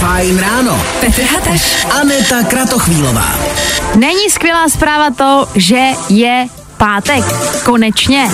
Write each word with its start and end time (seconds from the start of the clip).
Fajn 0.00 0.38
ráno. 0.38 0.82
Petr 1.00 1.22
Hateš. 1.22 1.86
Aneta 2.00 2.42
Kratochvílová. 2.42 3.34
Není 3.94 4.30
skvělá 4.30 4.68
zpráva 4.68 5.10
to, 5.10 5.48
že 5.54 5.80
je 6.08 6.46
pátek. 6.76 7.24
Konečně. 7.64 8.30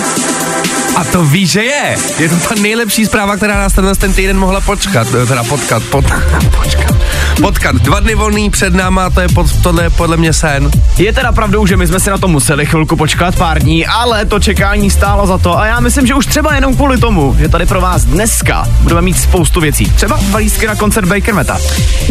A 0.97 1.03
to 1.03 1.25
ví, 1.25 1.47
že 1.47 1.63
je. 1.63 1.95
Je 2.19 2.29
to 2.29 2.35
ta 2.35 2.55
nejlepší 2.61 3.05
zpráva, 3.05 3.35
která 3.35 3.55
nás 3.57 3.73
tenhle 3.73 3.95
ten 3.95 4.13
týden 4.13 4.37
mohla 4.39 4.61
počkat. 4.61 5.07
eh, 5.23 5.25
Teda 5.25 5.43
potkat, 5.43 5.83
pot, 5.83 6.05
počkat. 6.61 6.95
Potkat. 7.41 7.75
Dva 7.75 7.99
dny 7.99 8.15
volný 8.15 8.49
před 8.49 8.73
náma, 8.73 9.09
to 9.09 9.21
je 9.21 9.27
pod, 9.27 9.61
tohle 9.63 9.83
je 9.83 9.89
podle 9.89 10.17
mě 10.17 10.33
sen. 10.33 10.69
Je 10.97 11.13
teda 11.13 11.31
pravdou, 11.31 11.65
že 11.65 11.77
my 11.77 11.87
jsme 11.87 11.99
si 11.99 12.09
na 12.09 12.17
to 12.17 12.27
museli 12.27 12.65
chvilku 12.65 12.95
počkat 12.95 13.35
pár 13.35 13.59
dní, 13.59 13.85
ale 13.85 14.25
to 14.25 14.39
čekání 14.39 14.89
stálo 14.89 15.27
za 15.27 15.37
to 15.37 15.59
a 15.59 15.65
já 15.65 15.79
myslím, 15.79 16.07
že 16.07 16.13
už 16.13 16.25
třeba 16.25 16.55
jenom 16.55 16.75
kvůli 16.75 16.97
tomu, 16.97 17.35
že 17.39 17.49
tady 17.49 17.65
pro 17.65 17.81
vás 17.81 18.03
dneska 18.05 18.67
budeme 18.81 19.01
mít 19.01 19.19
spoustu 19.19 19.61
věcí. 19.61 19.85
Třeba 19.85 20.17
dva 20.21 20.39
lístky 20.39 20.67
na 20.67 20.75
koncert 20.75 21.05
Baker 21.07 21.33
Meta. 21.33 21.57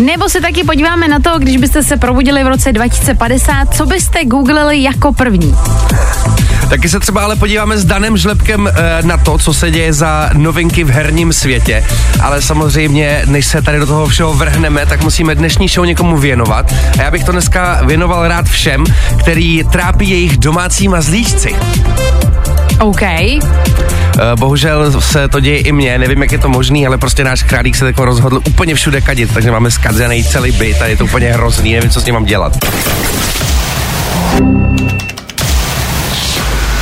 Nebo 0.03 0.29
se 0.29 0.41
taky 0.41 0.65
podíváme 0.65 1.09
na 1.09 1.19
to, 1.21 1.39
když 1.39 1.57
byste 1.57 1.83
se 1.83 1.97
probudili 1.97 2.45
v 2.45 2.49
roce 2.49 2.73
2050, 2.73 3.75
co 3.75 3.87
byste 3.87 4.25
googlili 4.25 4.83
jako 4.83 5.13
první. 5.13 5.55
Taky 6.69 6.89
se 6.89 7.01
třeba 7.01 7.21
ale 7.25 7.37
podíváme 7.37 7.79
s 7.79 7.85
Danem 7.85 8.17
Žlepkem 8.17 8.69
eh, 8.69 9.03
na 9.03 9.17
to, 9.17 9.39
co 9.39 9.55
se 9.55 9.71
děje 9.71 9.93
za 9.93 10.31
novinky 10.33 10.85
v 10.85 10.91
herním 10.91 11.33
světě. 11.33 11.85
Ale 12.21 12.43
samozřejmě, 12.43 13.23
než 13.27 13.47
se 13.47 13.63
tady 13.63 13.79
do 13.79 13.87
toho 13.87 14.07
všeho 14.07 14.35
vrhneme, 14.35 14.87
tak 14.87 15.03
musíme 15.03 15.35
dnešní 15.35 15.69
show 15.69 15.87
někomu 15.87 16.17
věnovat. 16.17 16.75
A 16.99 17.03
já 17.03 17.11
bych 17.11 17.25
to 17.25 17.33
dneska 17.33 17.81
věnoval 17.85 18.29
rád 18.29 18.49
všem, 18.49 18.85
který 19.21 19.65
trápí 19.73 20.11
jejich 20.11 20.39
domácí 20.39 20.89
mazlíčci. 20.89 21.57
OK. 22.81 23.03
Eh, 23.03 23.41
Bohužel 24.39 25.01
se 25.01 25.29
to 25.29 25.41
děje 25.41 25.59
i 25.59 25.73
mně, 25.73 25.99
nevím, 25.99 26.23
jak 26.23 26.33
je 26.33 26.39
to 26.39 26.49
možný, 26.49 26.87
ale 26.87 26.99
prostě 26.99 27.25
náš 27.25 27.43
králík 27.43 27.77
se 27.77 27.87
jako 27.87 28.05
rozhodl 28.05 28.41
úplně 28.49 28.75
všude 28.75 29.01
kadit, 29.01 29.35
takže 29.35 29.51
máme 29.51 29.71
skazený 29.71 30.25
celý 30.25 30.53
byt 30.53 30.83
a 30.83 30.87
je 30.87 30.97
to 30.97 31.05
úplně 31.05 31.33
hrozný, 31.33 31.73
nevím, 31.73 31.91
co 31.91 32.01
s 32.01 32.05
ním 32.05 32.15
mám 32.15 32.25
dělat. 32.25 32.59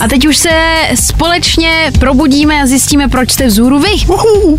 A 0.00 0.08
teď 0.08 0.26
už 0.28 0.36
se 0.36 0.50
společně 0.94 1.92
probudíme 1.98 2.62
a 2.62 2.66
zjistíme, 2.66 3.08
proč 3.08 3.30
jste 3.30 3.46
vzhůru 3.46 3.78
vy. 3.78 3.88
Uhu. 4.06 4.58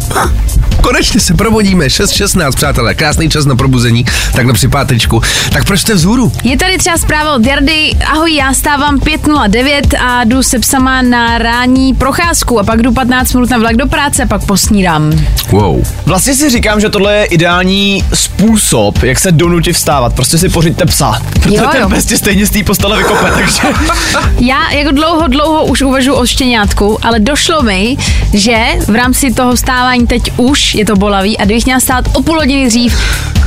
Konečně 0.82 1.20
se 1.20 1.34
probudíme, 1.34 1.86
6.16, 1.88 2.56
přátelé, 2.56 2.96
krásný 2.96 3.30
čas 3.30 3.46
na 3.46 3.56
probuzení, 3.56 4.06
takhle 4.36 4.54
při 4.54 4.68
pátečku. 4.68 5.22
Tak 5.52 5.66
proč 5.66 5.80
jste 5.80 5.94
vzhůru? 5.94 6.32
Je 6.44 6.58
tady 6.58 6.78
třeba 6.78 6.98
zpráva 6.98 7.34
od 7.36 7.46
Jardy. 7.46 7.92
Ahoj, 8.12 8.36
já 8.36 8.54
stávám 8.54 8.98
5.09 9.00 9.82
a 10.06 10.24
jdu 10.24 10.44
se 10.44 10.60
psama 10.60 11.02
na 11.02 11.38
rání 11.38 11.94
procházku 11.94 12.60
a 12.60 12.64
pak 12.64 12.82
jdu 12.82 12.92
15 12.94 13.34
minut 13.34 13.50
na 13.50 13.58
vlak 13.58 13.76
do 13.76 13.88
práce 13.88 14.24
a 14.24 14.26
pak 14.28 14.46
posnídám. 14.46 15.26
Wow. 15.50 15.84
Vlastně 16.06 16.34
si 16.36 16.50
říkám, 16.50 16.80
že 16.80 16.90
tohle 16.90 17.16
je 17.16 17.26
ideální 17.26 18.06
způsob, 18.14 19.04
jak 19.04 19.20
se 19.20 19.32
donutit 19.32 19.74
vstávat. 19.74 20.14
Prostě 20.14 20.38
si 20.38 20.50
pořiďte 20.50 20.86
psa. 20.86 21.22
Protože 21.34 21.56
Jo, 21.56 21.68
ten 21.72 21.82
jo. 21.82 21.90
pes 21.90 22.06
tě 22.06 22.18
stejně 22.18 22.46
z 22.46 22.50
té 22.50 22.64
postele 22.64 22.98
vykope, 22.98 23.32
takže... 23.32 23.62
Já 24.40 24.72
jako 24.72 24.92
dlouho, 24.92 25.23
dlouho 25.28 25.66
už 25.66 25.82
uvažuji 25.82 26.14
o 26.14 26.26
štěňátku, 26.26 27.00
ale 27.06 27.20
došlo 27.20 27.62
mi, 27.64 27.98
že 28.34 28.58
v 28.88 28.96
rámci 28.96 29.34
toho 29.34 29.56
vstávání 29.56 30.08
teď 30.08 30.32
už 30.38 30.76
je 30.76 30.86
to 30.86 30.96
bolavý 30.96 31.38
a 31.38 31.46
kdybych 31.46 31.66
měla 31.66 31.80
stát 31.80 32.06
o 32.14 32.22
půl 32.22 32.36
hodiny 32.36 32.68
dřív, 32.68 32.98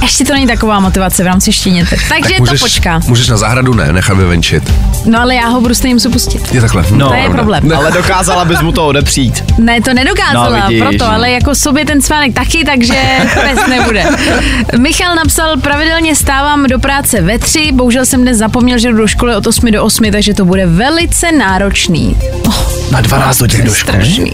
ještě 0.02 0.24
to 0.24 0.32
není 0.32 0.46
taková 0.46 0.80
motivace 0.80 1.22
v 1.22 1.26
rámci 1.26 1.52
štěněte. 1.52 1.96
Takže 2.08 2.34
to 2.50 2.56
počká. 2.60 3.00
Můžeš 3.08 3.28
na 3.28 3.36
zahradu 3.36 3.74
ne, 3.74 3.92
nechat 3.92 4.14
vyvenčit. 4.16 4.72
No 5.04 5.20
ale 5.20 5.34
já 5.34 5.48
ho 5.48 5.60
budu 5.60 5.74
stejně 5.74 5.94
muset 5.94 6.10
pustit. 6.12 6.54
Je 6.54 6.60
takhle. 6.60 6.84
No, 6.90 7.08
To 7.08 7.14
je 7.14 7.30
problém. 7.30 7.72
Ale 7.76 7.92
dokázala 7.92 8.44
bys 8.44 8.60
mu 8.60 8.72
to 8.72 8.86
odepřít. 8.86 9.44
Ne, 9.58 9.80
to 9.80 9.94
nedokázala, 9.94 10.58
No, 10.58 10.66
vidíš, 10.66 10.82
proto, 10.82 11.04
no. 11.04 11.12
ale 11.12 11.30
jako 11.30 11.54
sobě 11.54 11.84
ten 11.84 12.02
svánek 12.02 12.34
taky, 12.34 12.64
takže 12.64 12.94
pes 13.34 13.66
nebude. 13.68 14.04
Michal 14.78 15.14
napsal, 15.14 15.56
pravidelně 15.56 16.16
stávám 16.16 16.66
do 16.66 16.78
práce 16.78 17.20
ve 17.20 17.38
tři, 17.38 17.72
bohužel 17.72 18.06
jsem 18.06 18.22
dnes 18.22 18.38
zapomněl, 18.38 18.78
že 18.78 18.88
jdu 18.90 18.96
do 18.96 19.06
školy 19.06 19.36
od 19.36 19.46
8 19.46 19.70
do 19.70 19.84
8, 19.84 20.10
takže 20.12 20.34
to 20.34 20.44
bude 20.44 20.66
velice 20.66 21.32
náročný. 21.66 22.16
Oh, 22.46 22.54
Na 22.90 23.00
12 23.00 23.40
hodin 23.40 23.64
do 23.64 23.74
školy. 23.74 23.92
strašný. 23.92 24.32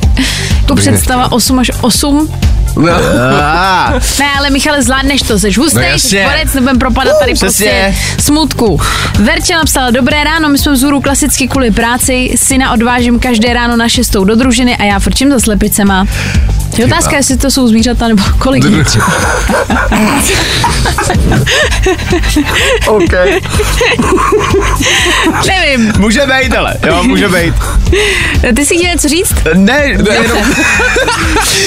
Jako 0.60 0.74
představa 0.74 1.32
8 1.32 1.58
až 1.58 1.70
8. 1.80 2.28
No. 2.76 2.84
Ne, 4.18 4.26
ale 4.38 4.50
Michale, 4.50 4.82
zvládneš 4.82 5.22
to, 5.22 5.38
jsi 5.38 5.46
No 5.56 5.62
hustej, 5.62 5.90
jasně. 5.90 6.08
jsi 6.20 6.24
borec, 6.24 6.54
nebudem 6.54 6.78
propadat 6.78 7.18
tady 7.20 7.34
přesně. 7.34 7.94
prostě 7.94 8.22
smutku. 8.22 8.80
Verča 9.18 9.56
napsala, 9.56 9.90
dobré 9.90 10.24
ráno, 10.24 10.48
my 10.48 10.58
jsme 10.58 10.72
vzhůru 10.72 11.00
klasicky 11.00 11.48
kvůli 11.48 11.70
práci, 11.70 12.34
syna 12.36 12.72
odvážím 12.72 13.18
každé 13.20 13.54
ráno 13.54 13.76
na 13.76 13.88
šestou 13.88 14.24
do 14.24 14.34
družiny 14.36 14.76
a 14.76 14.84
já 14.84 14.98
frčím 14.98 15.30
za 15.30 15.40
slepicema. 15.40 16.06
Je 16.78 16.84
otázka, 16.84 17.16
jestli 17.16 17.36
to 17.36 17.50
jsou 17.50 17.68
zvířata 17.68 18.08
nebo 18.08 18.22
kolik. 18.38 18.64
OK. 22.86 23.12
Nevím, 25.46 25.92
Může 25.98 26.20
být, 26.20 26.54
ale. 26.54 26.74
Jo, 26.86 27.02
může 27.02 27.28
být. 27.28 27.54
ty 28.56 28.66
si 28.66 28.76
chtěl 28.76 28.90
něco 28.90 29.08
říct? 29.08 29.34
Ne, 29.54 29.78
ne 29.98 30.14
jenom 30.22 30.38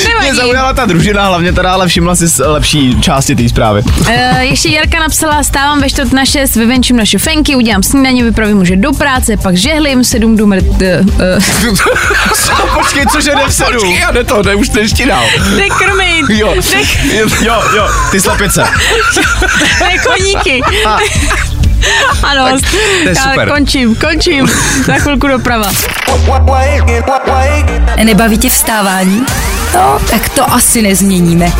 Nevadí. 0.07 0.21
mě 0.21 0.35
zaujala 0.35 0.73
ta 0.73 0.85
družina, 0.85 1.27
hlavně 1.27 1.53
teda, 1.53 1.73
ale 1.73 1.88
všimla 1.88 2.15
si 2.15 2.25
lepší 2.44 3.01
části 3.01 3.35
té 3.35 3.49
zprávy. 3.49 3.81
Uh, 3.99 4.07
ještě 4.39 4.69
Jarka 4.69 4.99
napsala, 4.99 5.44
stávám 5.44 5.81
ve 5.81 5.89
čtvrt 5.89 6.13
na 6.13 6.25
šest, 6.25 6.55
vyvenčím 6.55 6.97
naše 6.97 7.17
fenky, 7.17 7.55
udělám 7.55 7.83
snídaně, 7.83 8.23
vypravím 8.23 8.57
muže 8.57 8.75
do 8.75 8.91
práce, 8.91 9.38
pak 9.38 9.55
žehlím, 9.57 10.03
sedm 10.03 10.38
jdu 10.38 10.45
mrt... 10.45 10.63
Uh, 10.63 10.77
uh, 11.67 11.75
Počkej, 12.73 13.05
cože 13.11 13.31
jde 13.31 13.47
v 13.47 13.53
sedm? 13.53 13.73
Počkej, 13.73 13.99
já 13.99 14.11
ne 14.11 14.23
to, 14.23 14.44
ne, 14.44 14.55
už 14.55 14.69
neští 14.95 15.06
dál. 15.09 15.23
jde 15.57 15.69
krmit, 15.69 16.25
Jo, 16.29 16.53
jde, 16.56 17.19
jo, 17.45 17.61
jo, 17.75 17.88
ty 18.11 18.22
slepice. 18.22 18.63
jde 19.79 19.97
koníky. 20.07 20.61
A, 20.88 20.97
Ano, 22.23 22.45
Tak, 22.61 22.72
to 23.03 23.09
je 23.09 23.16
super. 23.16 23.50
končím, 23.50 23.95
končím, 23.95 24.47
za 24.85 24.94
chvilku 24.94 25.28
doprava. 25.28 25.72
Nebaví 28.03 28.38
tě 28.38 28.50
vstávání? 28.50 29.25
No, 29.73 30.00
tak 30.09 30.29
to 30.29 30.53
asi 30.53 30.81
nezměníme. 30.81 31.51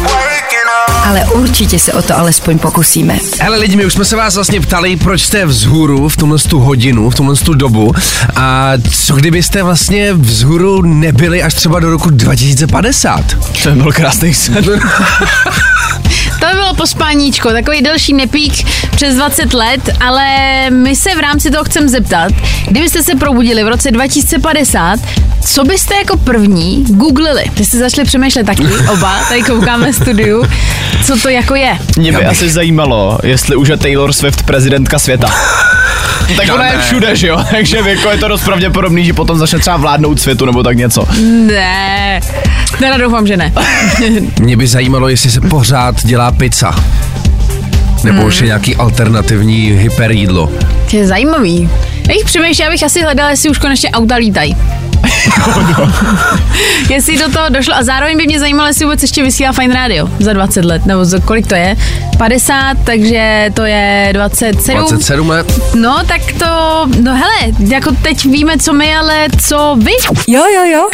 Ale 1.06 1.26
určitě 1.26 1.80
se 1.80 1.94
o 1.94 2.02
to 2.02 2.18
alespoň 2.18 2.60
pokusíme. 2.60 3.18
Hele 3.42 3.58
lidi, 3.58 3.76
my 3.76 3.86
už 3.86 3.94
jsme 3.94 4.06
se 4.06 4.16
vás 4.16 4.36
vlastně 4.36 4.62
ptali, 4.62 4.96
proč 4.96 5.22
jste 5.22 5.46
vzhůru 5.46 6.10
v 6.10 6.18
tomhle 6.18 6.40
tu 6.40 6.60
hodinu, 6.60 7.10
v 7.10 7.16
tomhle 7.16 7.36
tu 7.36 7.54
dobu 7.54 7.94
a 8.36 8.72
co 8.92 9.16
kdybyste 9.16 9.64
vlastně 9.64 10.14
vzhůru 10.14 10.82
nebyli 10.82 11.44
až 11.44 11.54
třeba 11.54 11.80
do 11.80 11.92
roku 11.92 12.10
2050? 12.10 13.24
to 13.64 13.72
byl 13.72 13.92
krásný 13.94 14.34
sen. 14.34 14.66
To 16.46 16.52
by 16.52 16.56
bylo 16.58 16.74
pospaníčko, 16.74 17.50
takový 17.52 17.82
delší 17.82 18.14
nepík 18.14 18.68
přes 18.96 19.16
20 19.16 19.54
let, 19.54 19.90
ale 20.06 20.26
my 20.70 20.96
se 20.96 21.16
v 21.16 21.20
rámci 21.20 21.52
toho 21.52 21.64
chcem 21.64 21.90
zeptat, 21.90 22.32
kdybyste 22.68 23.04
se 23.04 23.16
probudili 23.16 23.64
v 23.64 23.68
roce 23.68 23.92
2050, 23.92 25.00
co 25.46 25.64
byste 25.64 25.96
jako 25.96 26.18
první 26.18 26.86
googlili? 26.90 27.44
Vy 27.58 27.66
jste 27.66 27.78
začali 27.78 28.06
přemýšlet 28.08 28.44
taky, 28.46 28.64
oba, 28.94 29.20
tady 29.30 29.44
koukáme 29.44 29.92
v 29.92 29.96
studiu, 29.96 30.44
co 31.06 31.20
to 31.20 31.30
jako 31.30 31.56
je. 31.56 31.78
Mě 31.98 32.12
by 32.12 32.18
bych- 32.18 32.28
asi 32.28 32.50
zajímalo, 32.50 33.20
jestli 33.24 33.56
už 33.56 33.68
je 33.68 33.78
Taylor 33.78 34.14
Swift 34.14 34.44
prezidentka 34.44 35.00
světa. 35.00 35.28
Tak 36.38 36.56
ona 36.56 36.68
je 36.68 36.78
ne. 36.78 36.84
všude, 36.84 37.16
že 37.16 37.28
jo? 37.28 37.38
Takže 37.52 37.78
jako 37.78 38.10
je 38.10 38.18
to 38.18 38.28
dost 38.28 38.44
pravděpodobný, 38.44 39.06
že 39.06 39.14
potom 39.14 39.38
začne 39.38 39.60
třeba 39.60 39.78
vládnout 39.78 40.22
světu 40.22 40.46
nebo 40.46 40.64
tak 40.64 40.78
něco. 40.78 41.08
Ne, 41.48 42.22
teda 42.80 42.98
doufám, 42.98 43.28
že 43.28 43.38
ne. 43.38 43.54
Mě 44.40 44.58
by 44.58 44.68
zajímalo, 44.68 45.08
jestli 45.08 45.32
se 45.32 45.42
pořád 45.42 46.06
dělá 46.06 46.32
pizza. 46.32 46.76
Nebo 48.04 48.24
už 48.24 48.42
je 48.42 48.48
nějaký 48.48 48.76
alternativní 48.76 49.72
hyperjídlo. 49.72 50.50
To 50.92 50.98
je 50.98 51.08
zajímavý. 51.08 51.70
Já 52.08 52.14
jich 52.14 52.26
přemýšlel, 52.26 52.68
abych 52.68 52.84
asi 52.84 53.02
hledala, 53.02 53.30
jestli 53.30 53.50
už 53.50 53.58
konečně 53.58 53.92
auta 53.92 54.16
lítají. 54.16 54.58
jestli 56.90 57.18
do 57.18 57.32
toho 57.32 57.50
došlo 57.50 57.76
a 57.76 57.84
zároveň 57.84 58.18
by 58.18 58.26
mě 58.26 58.40
zajímalo, 58.40 58.68
jestli 58.68 58.86
vůbec 58.86 59.02
ještě 59.02 59.24
vysílá 59.24 59.52
Fine 59.52 59.74
Radio 59.74 60.10
za 60.20 60.34
20 60.34 60.66
let, 60.66 60.86
nebo 60.86 61.06
za 61.06 61.20
kolik 61.20 61.48
to 61.48 61.56
je? 61.56 61.76
50, 62.18 62.78
takže 62.84 63.52
to 63.54 63.66
je 63.66 64.10
27. 64.14 64.80
27 64.80 65.30
let. 65.30 65.60
No, 65.76 66.04
tak 66.08 66.22
to, 66.40 66.86
no 67.02 67.16
hele, 67.16 67.54
jako 67.60 67.92
teď 68.02 68.26
víme, 68.26 68.58
co 68.58 68.74
my, 68.74 68.96
ale 68.96 69.28
co 69.42 69.78
vy? 69.80 69.92
Jo, 70.28 70.44
jo, 70.56 70.64
jo. 70.64 70.90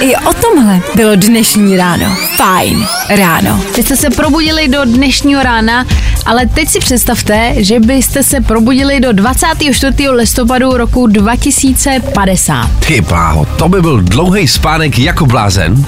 I 0.00 0.16
o 0.16 0.32
tomhle 0.32 0.80
bylo 0.94 1.10
dnešní 1.14 1.76
ráno. 1.76 2.16
Fajn 2.36 2.86
ráno. 3.08 3.64
Vy 3.76 3.82
jste 3.82 3.96
se 3.96 4.10
probudili 4.10 4.68
do 4.68 4.84
dnešního 4.84 5.42
rána, 5.42 5.86
ale 6.26 6.46
teď 6.46 6.68
si 6.68 6.78
představte, 6.78 7.54
že 7.56 7.80
byste 7.80 8.22
se 8.22 8.40
probudili 8.40 9.00
do 9.00 9.12
24. 9.12 10.10
listopadu 10.10 10.76
roku 10.76 11.06
2050. 11.06 12.70
Ty 12.86 12.99
bláho, 13.00 13.44
to 13.44 13.68
by 13.68 13.80
byl 13.80 14.00
dlouhý 14.00 14.48
spánek 14.48 14.98
jako 14.98 15.26
blázen. 15.26 15.86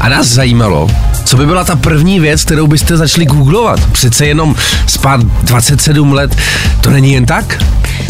A 0.00 0.08
nás 0.08 0.26
zajímalo, 0.26 0.88
co 1.24 1.36
by 1.36 1.46
byla 1.46 1.64
ta 1.64 1.76
první 1.76 2.20
věc, 2.20 2.44
kterou 2.44 2.66
byste 2.66 2.96
začali 2.96 3.26
googlovat? 3.26 3.80
Přece 3.92 4.26
jenom 4.26 4.54
spát 4.86 5.20
27 5.20 6.12
let, 6.12 6.36
to 6.80 6.90
není 6.90 7.12
jen 7.12 7.26
tak? 7.26 7.58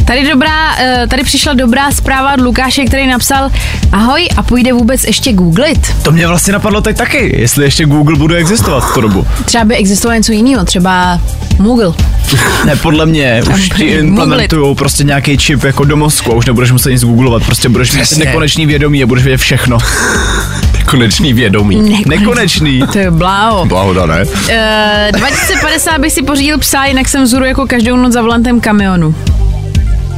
Tady, 0.05 0.31
dobrá, 0.31 0.77
eh, 0.79 1.06
tady 1.11 1.23
přišla 1.23 1.55
dobrá 1.55 1.91
zpráva 1.91 2.35
od 2.35 2.41
Lukáše, 2.41 2.85
který 2.85 3.06
napsal 3.06 3.50
Ahoj 3.93 4.29
a 4.37 4.43
půjde 4.43 4.73
vůbec 4.73 5.05
ještě 5.05 5.33
googlit. 5.33 5.94
To 6.03 6.12
mě 6.12 6.27
vlastně 6.27 6.53
napadlo 6.53 6.81
teď 6.81 6.97
taky, 6.97 7.37
jestli 7.41 7.65
ještě 7.65 7.85
Google 7.85 8.17
bude 8.17 8.37
existovat 8.37 8.85
v 8.91 8.94
tu 8.94 9.00
dobu. 9.00 9.27
Třeba 9.44 9.65
by 9.65 9.77
existovalo 9.77 10.17
něco 10.19 10.33
jiného, 10.33 10.65
třeba 10.65 11.21
Google. 11.56 11.93
Ne, 12.65 12.77
podle 12.77 13.06
mě 13.06 13.43
už 13.55 13.69
ti 13.69 13.85
implementují 13.85 14.75
prostě 14.75 15.05
nějaký 15.05 15.38
čip 15.38 15.65
jako 15.65 15.85
do 15.85 15.97
mozku 15.97 16.33
a 16.33 16.35
už 16.35 16.47
nebudeš 16.47 16.73
muset 16.73 16.91
nic 16.91 17.05
googlovat, 17.05 17.44
prostě 17.44 17.69
budeš 17.69 17.93
mít 17.93 18.19
nekonečný 18.19 18.67
vědomí 18.67 19.03
a 19.03 19.06
budeš 19.06 19.25
vědět 19.25 19.41
všechno. 19.41 19.79
Konečný 20.91 21.33
vědomí. 21.33 22.05
Nekonečný. 22.06 22.83
To 22.93 22.99
je 22.99 23.11
bláho. 23.11 23.67
Blahoda, 23.67 24.06
ne? 24.06 24.25
Uh, 24.25 25.19
2050 25.19 25.99
bych 25.99 26.12
si 26.12 26.23
pořídil 26.23 26.59
psa, 26.59 26.85
jinak 26.85 27.09
jsem 27.09 27.25
vzhůru 27.25 27.44
jako 27.44 27.67
každou 27.67 27.97
noc 27.97 28.12
za 28.12 28.23
volantem 28.23 28.61
kamionu. 28.61 29.15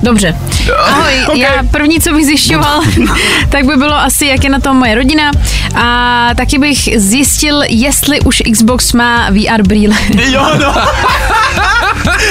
Dobře. 0.02 0.36
Ahoj, 0.78 1.12
Ok. 1.28 1.36
já 1.36 1.50
první, 1.70 2.00
co 2.00 2.12
bych 2.12 2.24
zjišťoval, 2.26 2.80
tak 3.48 3.64
by 3.64 3.76
bylo 3.76 3.94
asi, 3.94 4.26
jak 4.26 4.44
je 4.44 4.50
na 4.50 4.60
tom 4.60 4.76
moje 4.76 4.94
rodina. 4.94 5.30
A 5.74 6.28
taky 6.36 6.58
bych 6.58 6.88
zjistil, 6.96 7.62
jestli 7.68 8.20
už 8.20 8.42
Xbox 8.52 8.92
má 8.92 9.30
VR 9.30 9.62
brýle. 9.62 9.96
Jo, 10.30 10.46
no. 10.60 10.74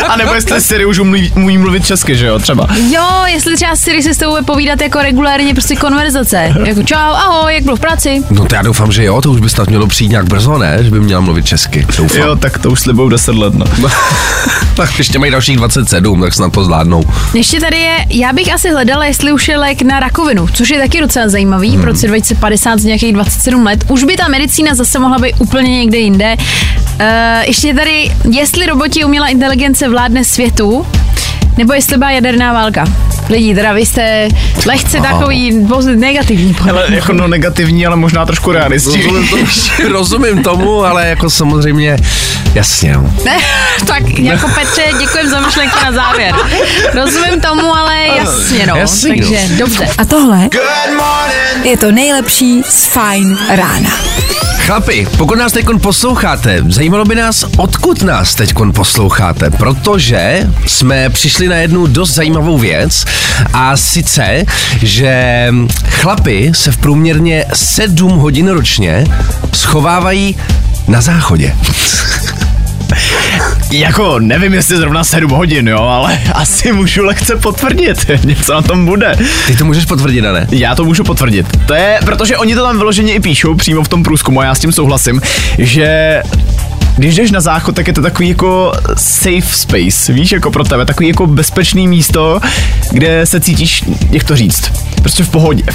A 0.07 0.15
nebo 0.17 0.33
jestli 0.33 0.61
Siri 0.61 0.85
už 0.85 0.99
umí, 0.99 1.31
umí 1.35 1.57
mluvit 1.57 1.85
česky, 1.85 2.15
že 2.15 2.25
jo, 2.25 2.39
třeba. 2.39 2.67
Jo, 2.89 3.07
jestli 3.25 3.55
třeba 3.55 3.75
Siri 3.75 4.03
se 4.03 4.13
s 4.13 4.17
tebou 4.17 4.37
bude 4.37 4.45
povídat 4.45 4.81
jako 4.81 5.01
regulárně 5.01 5.53
prostě 5.53 5.75
konverzace. 5.75 6.53
Jako 6.65 6.83
čau, 6.83 6.95
ahoj, 6.97 7.53
jak 7.53 7.63
bylo 7.63 7.75
v 7.75 7.79
práci? 7.79 8.23
No 8.29 8.45
to 8.45 8.55
já 8.55 8.61
doufám, 8.61 8.91
že 8.91 9.03
jo, 9.03 9.21
to 9.21 9.31
už 9.31 9.39
by 9.39 9.49
snad 9.49 9.69
mělo 9.69 9.87
přijít 9.87 10.09
nějak 10.09 10.25
brzo, 10.25 10.57
ne? 10.57 10.77
Že 10.81 10.91
by 10.91 10.99
měla 10.99 11.21
mluvit 11.21 11.45
česky. 11.45 11.85
Doufám. 11.97 12.21
Jo, 12.21 12.35
tak 12.35 12.57
to 12.57 12.71
už 12.71 12.79
slibou 12.79 13.09
10 13.09 13.35
let, 13.35 13.53
no. 13.53 13.65
tak 14.75 14.97
ještě 14.97 15.19
mají 15.19 15.31
dalších 15.31 15.57
27, 15.57 16.21
tak 16.21 16.33
snad 16.33 16.53
to 16.53 16.65
zvládnou. 16.65 17.03
Ještě 17.33 17.59
tady 17.59 17.77
je, 17.77 17.97
já 18.09 18.33
bych 18.33 18.53
asi 18.53 18.69
hledala, 18.69 19.05
jestli 19.05 19.31
už 19.31 19.47
je 19.47 19.57
lék 19.57 19.81
na 19.81 19.99
rakovinu, 19.99 20.47
což 20.47 20.69
je 20.69 20.79
taky 20.79 21.01
docela 21.01 21.29
zajímavý. 21.29 21.69
Hmm. 21.69 21.81
V 21.81 21.85
roce 21.85 22.07
2050 22.07 22.79
z 22.79 22.83
nějakých 22.83 23.13
27 23.13 23.65
let 23.65 23.85
už 23.89 24.03
by 24.03 24.15
ta 24.15 24.27
medicína 24.27 24.75
zase 24.75 24.99
mohla 24.99 25.17
být 25.17 25.35
úplně 25.39 25.69
někde 25.69 25.97
jinde. 25.97 26.35
Uh, 26.37 27.03
ještě 27.45 27.73
tady, 27.73 28.11
jestli 28.31 28.65
roboti 28.65 29.05
umělá 29.05 29.27
inteligence 29.27 29.86
vládne 29.89 30.23
světu, 30.23 30.87
nebo 31.57 31.73
jestli 31.73 31.97
byla 31.97 32.11
jaderná 32.11 32.53
válka. 32.53 32.85
Lidi, 33.29 33.55
teda 33.55 33.73
vy 33.73 33.85
jste 33.85 34.27
lehce 34.65 34.99
takový 35.01 35.51
poz- 35.65 35.99
negativní. 35.99 36.55
Ale 36.69 36.85
jako 36.89 37.13
no 37.13 37.27
negativní, 37.27 37.85
ale 37.87 37.95
možná 37.95 38.25
trošku 38.25 38.51
realistický. 38.51 39.01
Rozumím, 39.07 39.27
to, 39.77 39.89
rozumím 39.89 40.43
tomu, 40.43 40.85
ale 40.85 41.07
jako 41.07 41.29
samozřejmě, 41.29 41.97
jasně. 42.53 42.93
No. 42.93 43.13
Ne, 43.25 43.37
tak 43.87 44.19
jako 44.19 44.47
Petře, 44.47 44.83
děkujem 44.99 45.29
za 45.29 45.39
myšlenku 45.39 45.77
na 45.83 45.91
závěr. 45.91 46.35
Rozumím 46.93 47.41
tomu, 47.41 47.75
ale 47.75 47.95
jasně 48.17 48.67
no. 48.67 48.75
Jasně, 48.75 49.09
no. 49.09 49.15
Takže 49.31 49.55
dobře. 49.57 49.87
A 49.97 50.05
tohle 50.05 50.49
je 51.63 51.77
to 51.77 51.91
nejlepší 51.91 52.63
z 52.69 52.85
Fine 52.85 53.37
rána. 53.55 53.89
Chlapi, 54.67 55.07
pokud 55.17 55.37
nás 55.37 55.51
teď 55.51 55.65
posloucháte, 55.81 56.63
zajímalo 56.67 57.05
by 57.05 57.15
nás, 57.15 57.45
odkud 57.57 58.01
nás 58.01 58.35
teď 58.35 58.53
posloucháte, 58.75 59.49
protože 59.49 60.49
jsme 60.65 61.09
přišli 61.09 61.47
na 61.47 61.55
jednu 61.55 61.87
dost 61.87 62.13
zajímavou 62.13 62.57
věc 62.57 63.05
a 63.53 63.77
sice, 63.77 64.43
že 64.81 65.47
chlapi 65.89 66.51
se 66.55 66.71
v 66.71 66.77
průměrně 66.77 67.45
7 67.53 68.11
hodin 68.11 68.47
ročně 68.47 69.03
schovávají 69.53 70.37
na 70.87 71.01
záchodě. 71.01 71.55
Jako, 73.71 74.19
nevím, 74.19 74.53
jestli 74.53 74.77
zrovna 74.77 75.03
7 75.03 75.31
hodin, 75.31 75.67
jo, 75.67 75.79
ale 75.79 76.19
asi 76.33 76.71
můžu 76.71 77.03
lehce 77.03 77.35
potvrdit. 77.35 78.05
Něco 78.25 78.53
na 78.53 78.61
tom 78.61 78.85
bude. 78.85 79.15
Ty 79.47 79.55
to 79.55 79.65
můžeš 79.65 79.85
potvrdit, 79.85 80.21
ne? 80.21 80.47
Já 80.51 80.75
to 80.75 80.85
můžu 80.85 81.03
potvrdit. 81.03 81.45
To 81.65 81.73
je, 81.73 81.99
protože 82.05 82.37
oni 82.37 82.55
to 82.55 82.63
tam 82.63 82.77
vyloženě 82.77 83.13
i 83.13 83.19
píšou 83.19 83.55
přímo 83.55 83.83
v 83.83 83.87
tom 83.87 84.03
průzkumu 84.03 84.41
a 84.41 84.45
já 84.45 84.55
s 84.55 84.59
tím 84.59 84.71
souhlasím, 84.71 85.21
že 85.57 86.21
když 86.97 87.15
jdeš 87.15 87.31
na 87.31 87.41
záchod, 87.41 87.75
tak 87.75 87.87
je 87.87 87.93
to 87.93 88.01
takový 88.01 88.29
jako 88.29 88.71
safe 88.97 89.41
space, 89.57 90.13
víš, 90.13 90.31
jako 90.31 90.51
pro 90.51 90.63
tebe, 90.63 90.85
takový 90.85 91.07
jako 91.09 91.27
bezpečný 91.27 91.87
místo, 91.87 92.39
kde 92.91 93.25
se 93.25 93.39
cítíš, 93.39 93.83
jak 94.11 94.23
to 94.23 94.35
říct, 94.35 94.71
prostě 95.01 95.23
v 95.23 95.29
pohodě. 95.29 95.63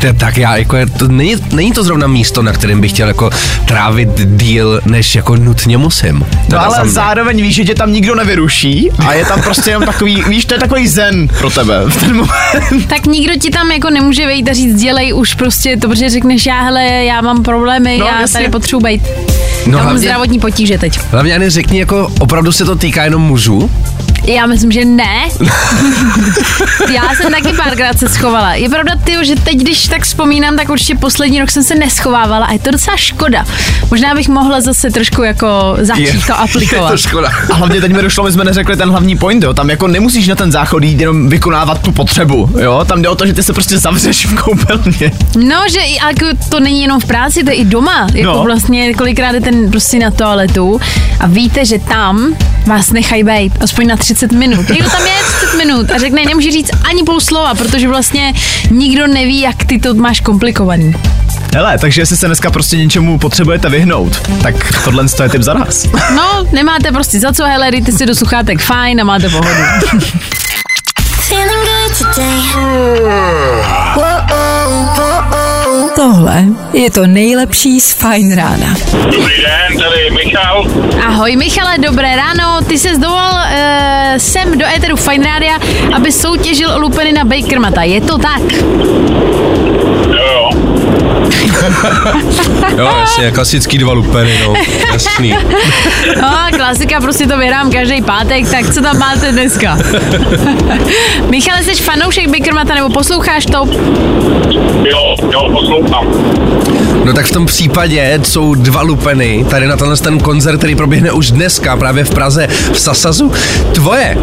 To- 0.00 0.12
tak 0.18 0.36
já, 0.36 0.56
jako, 0.56 0.76
je- 0.76 0.86
to 0.86 1.08
není, 1.08 1.34
není 1.52 1.72
to 1.72 1.84
zrovna 1.84 2.06
místo, 2.06 2.42
na 2.42 2.52
kterém 2.52 2.80
bych 2.80 2.90
chtěl 2.90 3.08
jako 3.08 3.30
trávit 3.64 4.08
díl, 4.36 4.80
než 4.84 5.14
jako 5.14 5.36
nutně 5.36 5.78
musím. 5.78 6.26
No 6.48 6.60
ale 6.60 6.82
mě. 6.82 6.90
zároveň 6.92 7.42
víš, 7.42 7.54
že 7.54 7.64
tě 7.64 7.74
tam 7.74 7.92
nikdo 7.92 8.14
nevyruší 8.14 8.90
a 9.06 9.12
je 9.12 9.24
tam 9.24 9.42
prostě 9.42 9.70
jenom 9.70 9.86
takový, 9.86 10.22
víš, 10.28 10.44
to 10.44 10.54
je 10.54 10.60
takový 10.60 10.88
zen 10.88 11.28
pro 11.28 11.50
tebe 11.50 11.80
v 11.88 12.00
ten 12.00 12.16
moment. 12.16 12.86
Tak 12.88 13.06
nikdo 13.06 13.32
ti 13.40 13.50
tam 13.50 13.70
jako 13.70 13.90
nemůže 13.90 14.26
vejít 14.26 14.48
a 14.48 14.52
říct, 14.52 14.80
dělej 14.80 15.12
už 15.14 15.34
prostě 15.34 15.76
to, 15.76 15.88
protože 15.88 16.10
řekneš, 16.10 16.46
já 16.46 16.62
hele, 16.62 16.84
já 16.84 17.20
mám 17.20 17.42
problémy, 17.42 17.96
No, 17.98 18.06
já 18.06 18.20
jasně. 18.20 18.32
tady 18.38 18.48
potřebuji 18.48 18.80
být. 18.84 19.02
No 19.66 19.78
hlavně- 19.78 20.05
zdravotní 20.06 20.38
potíže 20.40 20.78
teď. 20.78 21.00
Hlavně 21.10 21.34
ani 21.34 21.50
řekni, 21.50 21.78
jako 21.78 22.12
opravdu 22.20 22.52
se 22.52 22.64
to 22.64 22.76
týká 22.76 23.04
jenom 23.04 23.22
mužů? 23.22 23.70
Já 24.26 24.46
myslím, 24.46 24.72
že 24.72 24.84
ne. 24.84 25.28
Já 26.94 27.02
jsem 27.14 27.30
taky 27.32 27.52
párkrát 27.56 27.98
se 27.98 28.08
schovala. 28.08 28.54
Je 28.54 28.68
pravda, 28.68 28.92
ty, 29.04 29.12
že 29.22 29.34
teď, 29.36 29.56
když 29.58 29.88
tak 29.88 30.02
vzpomínám, 30.02 30.56
tak 30.56 30.68
určitě 30.68 30.94
poslední 30.94 31.40
rok 31.40 31.50
jsem 31.50 31.62
se 31.62 31.74
neschovávala 31.74 32.46
a 32.46 32.52
je 32.52 32.58
to 32.58 32.70
docela 32.70 32.96
škoda. 32.96 33.44
Možná 33.90 34.14
bych 34.14 34.28
mohla 34.28 34.60
zase 34.60 34.90
trošku 34.90 35.22
jako 35.22 35.76
začít 35.80 36.02
Je- 36.02 36.12
to 36.12 36.32
Je 36.32 36.34
aplikovat. 36.38 36.90
to 36.90 36.96
škoda. 36.96 37.30
A 37.50 37.54
hlavně 37.54 37.80
teď 37.80 37.92
mi 37.92 38.02
došlo, 38.02 38.24
my 38.24 38.32
jsme 38.32 38.44
neřekli 38.44 38.76
ten 38.76 38.90
hlavní 38.90 39.16
point, 39.18 39.42
jo. 39.44 39.54
Tam 39.54 39.70
jako 39.70 39.88
nemusíš 39.88 40.28
na 40.28 40.34
ten 40.34 40.52
záchod 40.52 40.82
jít 40.84 41.00
jenom 41.00 41.28
vykonávat 41.28 41.78
tu 41.82 41.92
potřebu, 41.92 42.50
jo. 42.62 42.84
Tam 42.88 43.02
jde 43.02 43.08
o 43.08 43.14
to, 43.14 43.26
že 43.26 43.32
ty 43.32 43.42
se 43.42 43.52
prostě 43.52 43.78
zavřeš 43.78 44.26
v 44.26 44.34
koupelně. 44.34 45.12
No, 45.38 45.56
že 45.72 45.80
i- 45.80 45.98
ale 45.98 46.12
jako 46.22 46.38
to 46.48 46.60
není 46.60 46.82
jenom 46.82 47.00
v 47.00 47.04
práci, 47.04 47.44
to 47.44 47.50
je 47.50 47.56
i 47.56 47.64
doma. 47.64 48.06
Jako 48.14 48.32
No. 48.32 48.44
vlastně 48.44 48.94
kolikrát 48.94 49.32
jdete 49.32 49.50
prostě 49.70 49.98
na 49.98 50.10
toaletu 50.10 50.80
a 51.20 51.26
víte, 51.26 51.64
že 51.64 51.78
tam 51.78 52.34
vás 52.66 52.90
nechají 52.90 53.24
být 53.24 53.52
aspoň 53.60 53.86
na 53.86 53.96
30 53.96 54.15
minut. 54.32 54.68
Někdo 54.68 54.90
tam 54.90 55.06
je 55.06 55.12
30 55.36 55.56
minut 55.56 55.90
a 55.90 55.98
řekne, 55.98 56.24
nemůže 56.24 56.50
říct 56.50 56.70
ani 56.84 57.02
půl 57.02 57.20
slova, 57.20 57.54
protože 57.54 57.88
vlastně 57.88 58.34
nikdo 58.70 59.06
neví, 59.06 59.40
jak 59.40 59.64
ty 59.64 59.78
to 59.78 59.94
máš 59.94 60.20
komplikovaný. 60.20 60.94
Hele, 61.54 61.78
takže 61.78 62.00
jestli 62.00 62.16
se 62.16 62.26
dneska 62.26 62.50
prostě 62.50 62.76
něčemu 62.76 63.18
potřebujete 63.18 63.68
vyhnout, 63.68 64.28
tak 64.42 64.54
tohle 64.84 65.04
je 65.22 65.28
tip 65.28 65.42
za 65.42 65.54
nás. 65.54 65.86
No, 66.14 66.46
nemáte 66.52 66.92
prostě 66.92 67.20
za 67.20 67.32
co, 67.32 67.44
hele, 67.44 67.70
dejte 67.70 67.92
si 67.92 68.06
do 68.06 68.14
sluchátek 68.14 68.60
fajn 68.60 69.00
a 69.00 69.04
máte 69.04 69.28
pohodu. 69.28 69.48
Feeling 71.28 71.66
good 71.66 71.98
today. 72.14 72.46
Tohle 75.94 76.44
je 76.72 76.90
to 76.90 77.06
nejlepší 77.06 77.80
z 77.80 77.92
Fine 77.92 78.36
rána. 78.36 78.76
Dobrý 78.92 79.34
den, 79.42 79.78
tady 79.78 80.10
Michal. 80.10 80.66
Ahoj 81.06 81.36
Michale, 81.36 81.78
dobré 81.78 82.16
ráno. 82.16 82.60
Ty 82.66 82.78
se 82.78 82.98
dovolal 82.98 83.32
uh, 83.34 84.16
sem 84.16 84.58
do 84.58 84.66
éteru 84.76 84.96
Fine 84.96 85.26
Rádia, 85.26 85.58
aby 85.96 86.12
soutěžil 86.12 86.70
o 86.70 86.78
lupeny 86.78 87.12
na 87.12 87.24
Bakermata. 87.24 87.82
Je 87.82 88.00
to 88.00 88.18
tak? 88.18 88.42
Jo, 90.10 90.45
jo. 92.78 92.88
Jasně, 93.00 93.30
klasický 93.30 93.78
dva 93.78 93.92
lupeny, 93.92 94.40
no, 94.46 94.54
jasný. 94.92 95.34
No, 96.22 96.28
klasika, 96.56 97.00
prostě 97.00 97.26
to 97.26 97.38
vyhrám 97.38 97.70
každý 97.70 98.02
pátek, 98.02 98.50
tak 98.50 98.74
co 98.74 98.82
tam 98.82 98.98
máte 98.98 99.32
dneska? 99.32 99.78
Michale, 101.30 101.62
jsi 101.62 101.74
fanoušek 101.74 102.28
Bakermata 102.28 102.74
nebo 102.74 102.88
posloucháš 102.88 103.46
to? 103.46 103.68
Jo, 104.84 105.16
jo, 105.32 105.50
poslouchám. 105.52 106.06
No 107.04 107.12
tak 107.12 107.26
v 107.26 107.32
tom 107.32 107.46
případě 107.46 108.20
jsou 108.22 108.54
dva 108.54 108.82
lupeny 108.82 109.46
tady 109.50 109.66
na 109.66 109.76
tenhle 109.76 109.96
ten 109.96 110.18
koncert, 110.18 110.58
který 110.58 110.74
proběhne 110.74 111.12
už 111.12 111.30
dneska 111.30 111.76
právě 111.76 112.04
v 112.04 112.10
Praze 112.10 112.48
v 112.72 112.80
Sasazu. 112.80 113.32
Tvoje. 113.74 114.18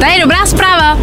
To 0.00 0.06
je 0.06 0.20
dobrá 0.20 0.46
zpráva. 0.46 0.98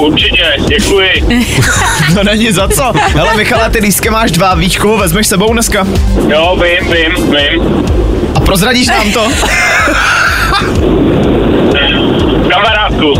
Určitě, 0.00 0.44
děkuji. 0.68 1.24
No 2.14 2.22
není 2.24 2.52
za 2.52 2.68
co. 2.68 2.92
Hele, 3.14 3.36
Michale, 3.36 3.70
ty 3.70 3.78
lístky 3.78 4.10
máš 4.10 4.30
dva, 4.30 4.54
víš, 4.54 4.76
koho 4.76 4.98
vezmeš 4.98 5.26
sebou 5.26 5.52
dneska? 5.52 5.86
Jo, 6.28 6.58
vím, 6.62 6.92
vím, 6.92 7.30
vím. 7.30 7.84
A 8.34 8.40
prozradíš 8.40 8.86
nám 8.86 9.12
to? 9.12 9.28
Kamarádku. 12.50 13.12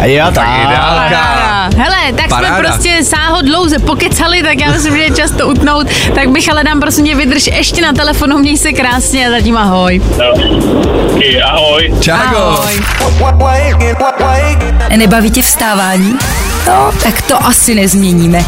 A 0.00 0.04
jo, 0.06 0.24
tak. 0.34 0.48
Paráda. 0.48 1.45
Hele, 1.76 2.12
tak 2.16 2.28
Paráda. 2.28 2.56
jsme 2.56 2.66
prostě 2.66 3.04
sáho 3.04 3.42
dlouze 3.42 3.78
pokecali, 3.78 4.42
tak 4.42 4.60
já 4.60 4.70
myslím, 4.72 4.96
že 4.96 5.02
je 5.02 5.10
čas 5.10 5.30
to 5.30 5.48
utnout. 5.48 5.86
Tak 6.14 6.28
Michale, 6.28 6.64
dám 6.64 6.80
prosím 6.80 7.06
tě 7.06 7.14
vydrž 7.14 7.46
ještě 7.46 7.82
na 7.82 7.92
telefonu, 7.92 8.38
měj 8.38 8.56
se 8.58 8.72
krásně 8.72 9.28
a 9.28 9.30
zatím 9.30 9.56
ahoj. 9.56 10.02
Ahoj. 11.44 11.94
Čágo. 12.00 12.36
Ahoj. 12.36 12.80
Nebaví 14.96 15.30
tě 15.30 15.42
vstávání? 15.42 16.18
No, 16.66 16.92
tak 17.02 17.22
to 17.22 17.44
asi 17.46 17.74
nezměníme. 17.74 18.44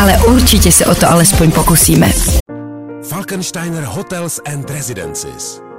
Ale 0.00 0.18
určitě 0.26 0.72
se 0.72 0.86
o 0.86 0.94
to 0.94 1.10
alespoň 1.10 1.50
pokusíme. 1.50 2.12
Falkensteiner 3.08 3.84
Hotels 3.84 4.40
and 4.52 4.70
Residences. 4.70 5.65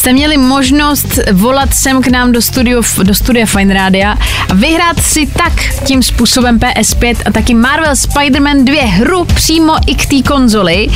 jste 0.00 0.12
měli 0.12 0.36
možnost 0.36 1.18
volat 1.32 1.74
sem 1.74 2.02
k 2.02 2.08
nám 2.08 2.32
do, 2.32 2.42
studio, 2.42 2.82
do 3.02 3.14
studia 3.14 3.46
Fine 3.46 3.74
Rádia 3.74 4.16
a 4.50 4.54
vyhrát 4.54 5.00
si 5.00 5.26
tak 5.26 5.52
tím 5.84 6.02
způsobem 6.02 6.58
PS5 6.58 7.16
a 7.26 7.32
taky 7.32 7.54
Marvel 7.54 7.92
Spider-Man 7.92 8.64
2 8.64 8.86
hru 8.86 9.24
přímo 9.24 9.76
i 9.86 9.94
k 9.94 10.06
té 10.06 10.28
konzoli. 10.28 10.86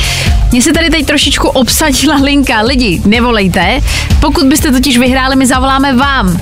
Mně 0.51 0.61
se 0.61 0.73
tady 0.73 0.89
teď 0.89 1.05
trošičku 1.05 1.47
obsadila 1.47 2.15
linka. 2.15 2.61
Lidi, 2.61 3.01
nevolejte. 3.05 3.81
Pokud 4.19 4.47
byste 4.47 4.71
totiž 4.71 4.97
vyhráli, 4.97 5.35
my 5.35 5.47
zavoláme 5.47 5.93
vám. 5.93 6.41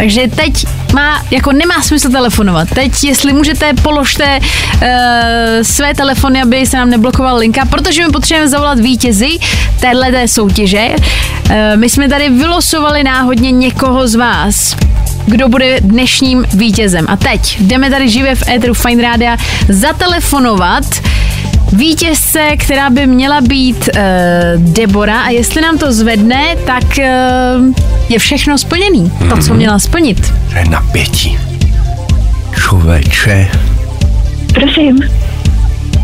Takže 0.00 0.28
teď 0.36 0.66
má, 0.94 1.24
jako 1.30 1.52
nemá 1.52 1.82
smysl 1.82 2.10
telefonovat. 2.10 2.68
Teď, 2.74 3.04
jestli 3.04 3.32
můžete, 3.32 3.72
položte 3.82 4.38
uh, 4.38 4.88
své 5.62 5.94
telefony, 5.94 6.42
aby 6.42 6.66
se 6.66 6.76
nám 6.76 6.90
neblokovala 6.90 7.38
linka, 7.38 7.64
protože 7.64 8.06
my 8.06 8.12
potřebujeme 8.12 8.48
zavolat 8.48 8.78
vítězi 8.78 9.28
téhle 9.80 10.28
soutěže. 10.28 10.88
Uh, 10.88 11.54
my 11.76 11.88
jsme 11.88 12.08
tady 12.08 12.30
vylosovali 12.30 13.04
náhodně 13.04 13.50
někoho 13.50 14.08
z 14.08 14.14
vás, 14.14 14.76
kdo 15.26 15.48
bude 15.48 15.80
dnešním 15.80 16.44
vítězem. 16.54 17.06
A 17.08 17.16
teď 17.16 17.60
jdeme 17.60 17.90
tady 17.90 18.08
živě 18.08 18.34
v 18.34 18.48
Eteru 18.48 18.74
Fine 18.74 19.02
Rádia 19.02 19.36
zatelefonovat 19.68 20.84
vítězce, 21.72 22.56
která 22.58 22.90
by 22.90 23.06
měla 23.06 23.40
být 23.40 23.88
uh, 23.94 24.02
Debora 24.72 25.20
a 25.20 25.28
jestli 25.30 25.62
nám 25.62 25.78
to 25.78 25.92
zvedne, 25.92 26.56
tak 26.66 26.84
uh, 26.98 27.74
je 28.08 28.18
všechno 28.18 28.58
splněný. 28.58 29.12
To, 29.28 29.36
co 29.36 29.54
měla 29.54 29.78
splnit. 29.78 30.34
To 30.52 30.58
je 30.58 30.64
napětí. 30.70 31.38
Člověče. 32.54 33.48
Prosím, 34.54 34.98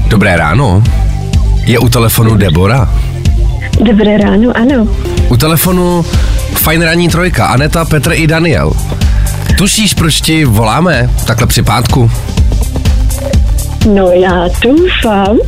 Dobré 0.08 0.36
ráno. 0.36 0.82
Je 1.66 1.78
u 1.78 1.88
telefonu 1.88 2.36
Debora. 2.36 2.88
dobré 3.84 4.18
ráno, 4.18 4.52
ano. 4.56 4.88
U 5.28 5.36
telefonu 5.36 6.04
Fajn 6.54 6.82
ranní 6.82 7.08
trojka, 7.08 7.46
Aneta, 7.46 7.84
Petr 7.84 8.12
i 8.12 8.26
Daniel. 8.26 8.72
Tušíš, 9.58 9.94
proč 9.94 10.20
ti 10.20 10.44
voláme 10.44 11.10
takhle 11.26 11.46
při 11.46 11.62
pátku? 11.62 12.10
No 13.86 14.10
já 14.12 14.48
doufám, 14.62 15.38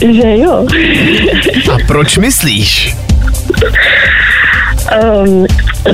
že 0.00 0.36
jo. 0.36 0.66
A 1.74 1.76
proč 1.86 2.18
myslíš? 2.18 2.96
Um, 5.24 5.46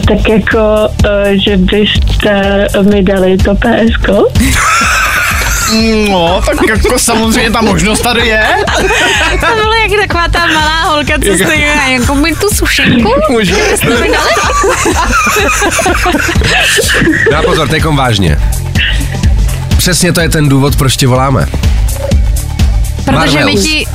tak 0.09 0.29
jako, 0.29 0.89
uh, 1.05 1.11
že 1.45 1.57
byste 1.57 2.67
mi 2.91 3.03
dali 3.03 3.37
to 3.37 3.55
PSK. 3.55 4.09
No, 6.09 6.41
tak 6.47 6.69
jako 6.69 6.99
samozřejmě 6.99 7.51
ta 7.51 7.61
možnost 7.61 8.01
tady 8.01 8.27
je. 8.27 8.47
To 9.41 9.47
bylo 9.55 9.73
jak 9.73 10.01
taková 10.09 10.29
ta 10.29 10.47
malá 10.47 10.81
holka, 10.83 11.13
co 11.15 11.45
stojí 11.45 11.65
a 11.65 11.89
jako 11.89 12.15
mi 12.15 12.35
tu 12.35 12.49
sušenku. 12.55 13.13
Dali? 13.89 14.11
Dá 17.31 17.43
pozor, 17.43 17.69
teďkom 17.69 17.97
vážně. 17.97 18.39
Přesně 19.77 20.13
to 20.13 20.21
je 20.21 20.29
ten 20.29 20.49
důvod, 20.49 20.77
proč 20.77 20.97
ti 20.97 21.07
voláme. 21.07 21.47
Protože 23.05 23.39
my 23.39 23.45
Marvels. 23.45 23.65
ti, 23.65 23.87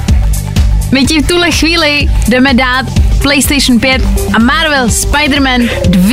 my 0.91 1.05
ti 1.05 1.19
v 1.23 1.27
tuhle 1.27 1.51
chvíli 1.51 2.07
jdeme 2.27 2.53
dát 2.53 2.85
PlayStation 3.21 3.79
5 3.79 4.01
a 4.35 4.39
Marvel 4.39 4.87
Spider-Man 4.87 5.69
2. 5.87 6.11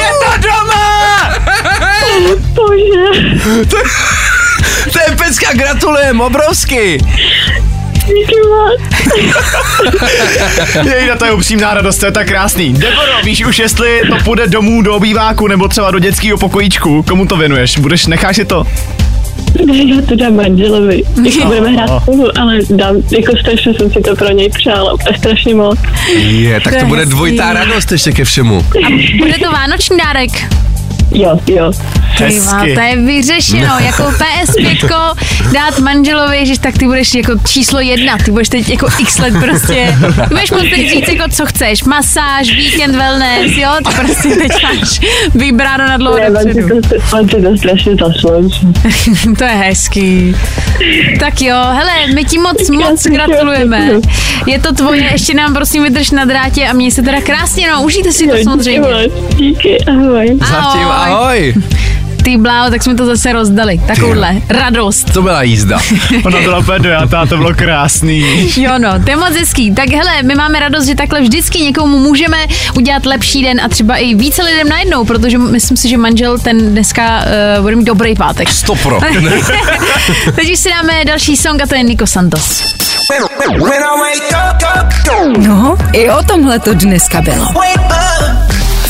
Je 0.00 0.08
to 0.20 0.38
doma! 0.48 1.34
Bože, 2.54 3.30
To 4.92 4.98
je 5.10 5.16
pecka, 5.16 5.46
gratulujem, 5.52 6.20
obrovsky. 6.20 6.98
díky 8.06 8.34
moc. 8.48 8.80
Jejda, 10.94 11.16
to 11.16 11.24
je 11.24 11.32
upřímná 11.32 11.74
radost, 11.74 11.98
to 11.98 12.06
je 12.06 12.12
tak 12.12 12.26
krásný. 12.28 12.72
Deboro, 12.72 13.12
víš 13.24 13.44
už, 13.44 13.58
jestli 13.58 14.00
to 14.10 14.16
půjde 14.24 14.46
domů 14.46 14.82
do 14.82 14.94
obýváku 14.94 15.46
nebo 15.46 15.68
třeba 15.68 15.90
do 15.90 15.98
dětského 15.98 16.38
pokojíčku? 16.38 17.02
Komu 17.02 17.26
to 17.26 17.36
věnuješ? 17.36 17.78
Budeš, 17.78 18.06
necháš 18.06 18.36
si 18.36 18.44
to? 18.44 18.66
Ne, 19.66 19.76
já 19.94 20.02
to 20.02 20.16
dám 20.16 20.36
manželovi. 20.36 21.02
Jako 21.24 21.46
budeme 21.46 21.70
hrát 21.70 22.02
spolu, 22.02 22.38
ale 22.38 22.58
dám, 22.70 22.96
jako 23.10 23.36
strašně 23.36 23.74
jsem 23.74 23.90
si 23.92 24.00
to 24.00 24.16
pro 24.16 24.30
něj 24.30 24.48
přála, 24.50 24.94
strašně 25.18 25.54
moc. 25.54 25.78
Je, 26.16 26.60
tak 26.60 26.74
To 26.74 26.80
to 26.80 26.86
bude 26.86 27.00
hezký. 27.00 27.14
dvojitá 27.14 27.52
radost 27.52 27.92
ještě 27.92 28.12
ke 28.12 28.24
všemu. 28.24 28.62
Bude 29.18 29.34
to 29.44 29.50
vánoční 29.52 29.96
dárek. 29.98 30.30
Jo, 31.14 31.38
jo. 31.46 31.72
Hezky. 32.14 32.74
to 32.74 32.80
je 32.80 32.96
vyřešeno, 32.96 33.74
jako 33.80 34.02
PS5 34.02 35.14
dát 35.52 35.78
manželovi, 35.78 36.46
že 36.46 36.60
tak 36.60 36.78
ty 36.78 36.84
budeš 36.84 37.14
jako 37.14 37.32
číslo 37.46 37.80
jedna, 37.80 38.18
ty 38.18 38.30
budeš 38.30 38.48
teď 38.48 38.68
jako 38.68 38.88
x 38.98 39.18
let 39.18 39.34
prostě, 39.40 39.96
ty 40.28 40.28
budeš 40.28 40.50
moct 40.50 40.62
teď 40.70 40.90
říct 40.90 41.08
jako 41.08 41.30
co 41.30 41.46
chceš, 41.46 41.84
masáž, 41.84 42.50
víkend, 42.56 42.96
wellness, 42.96 43.56
jo, 43.56 43.70
ty 43.88 43.94
prostě 43.94 44.28
teď 44.28 44.62
máš 44.62 45.00
vybráno 45.34 45.86
na 45.88 45.96
dlouho 45.96 46.18
dopředu. 46.28 46.80
to, 46.80 47.16
on 47.18 47.28
si 47.28 47.42
to 47.42 47.56
strašně 47.56 47.92
zaslouží. 47.96 48.68
To 49.38 49.44
je 49.44 49.50
hezký. 49.50 50.36
Tak 51.20 51.42
jo, 51.42 51.56
hele, 51.56 51.92
my 52.14 52.24
ti 52.24 52.38
moc, 52.38 52.70
moc 52.70 53.06
gratulujeme. 53.06 53.90
Je 54.46 54.58
to 54.58 54.72
tvoje, 54.74 55.08
ještě 55.12 55.34
nám 55.34 55.54
prosím 55.54 55.82
vydrž 55.82 56.10
na 56.10 56.24
drátě 56.24 56.66
a 56.66 56.72
měj 56.72 56.90
se 56.90 57.02
teda 57.02 57.20
krásně, 57.20 57.70
no, 57.70 57.82
užijte 57.82 58.12
si 58.12 58.28
to 58.28 58.36
samozřejmě. 58.44 58.88
Díky 58.88 59.12
moc, 59.28 59.34
díky, 59.36 59.76
ahoj. 61.02 61.54
Ahoj. 61.54 61.62
Ty 62.22 62.36
bláho, 62.36 62.70
tak 62.70 62.82
jsme 62.82 62.94
to 62.94 63.06
zase 63.06 63.32
rozdali, 63.32 63.80
takovouhle 63.86 64.36
radost. 64.48 65.12
To 65.12 65.22
byla 65.22 65.42
jízda. 65.42 65.80
Ona 66.24 66.40
byla 66.40 66.58
úplně 66.58 66.78
dojatá, 66.78 67.26
to 67.26 67.36
bylo 67.36 67.54
krásný. 67.54 68.24
Jo 68.56 68.72
no, 68.78 68.88
to 69.04 69.10
je 69.10 69.16
moc 69.16 69.36
hezký. 69.36 69.74
Tak 69.74 69.88
hele, 69.88 70.22
my 70.22 70.34
máme 70.34 70.60
radost, 70.60 70.86
že 70.86 70.94
takhle 70.94 71.20
vždycky 71.20 71.58
někomu 71.58 71.98
můžeme 71.98 72.36
udělat 72.74 73.06
lepší 73.06 73.42
den 73.42 73.60
a 73.60 73.68
třeba 73.68 73.96
i 73.96 74.14
více 74.14 74.42
lidem 74.42 74.68
najednou, 74.68 75.04
protože 75.04 75.38
myslím 75.38 75.76
si, 75.76 75.88
že 75.88 75.96
manžel 75.96 76.38
ten 76.38 76.72
dneska 76.72 77.22
uh, 77.56 77.62
bude 77.62 77.76
mít 77.76 77.84
dobrý 77.84 78.14
pátek. 78.14 78.48
Stopro. 78.48 79.00
Teď 80.34 80.52
už 80.52 80.58
si 80.58 80.68
dáme 80.70 81.04
další 81.04 81.36
song 81.36 81.62
a 81.62 81.66
to 81.66 81.74
je 81.74 81.82
Nico 81.82 82.06
Santos. 82.06 82.64
No, 85.38 85.76
i 85.92 86.10
o 86.10 86.22
tomhle 86.22 86.58
to 86.58 86.74
dneska 86.74 87.20
bylo. 87.22 87.46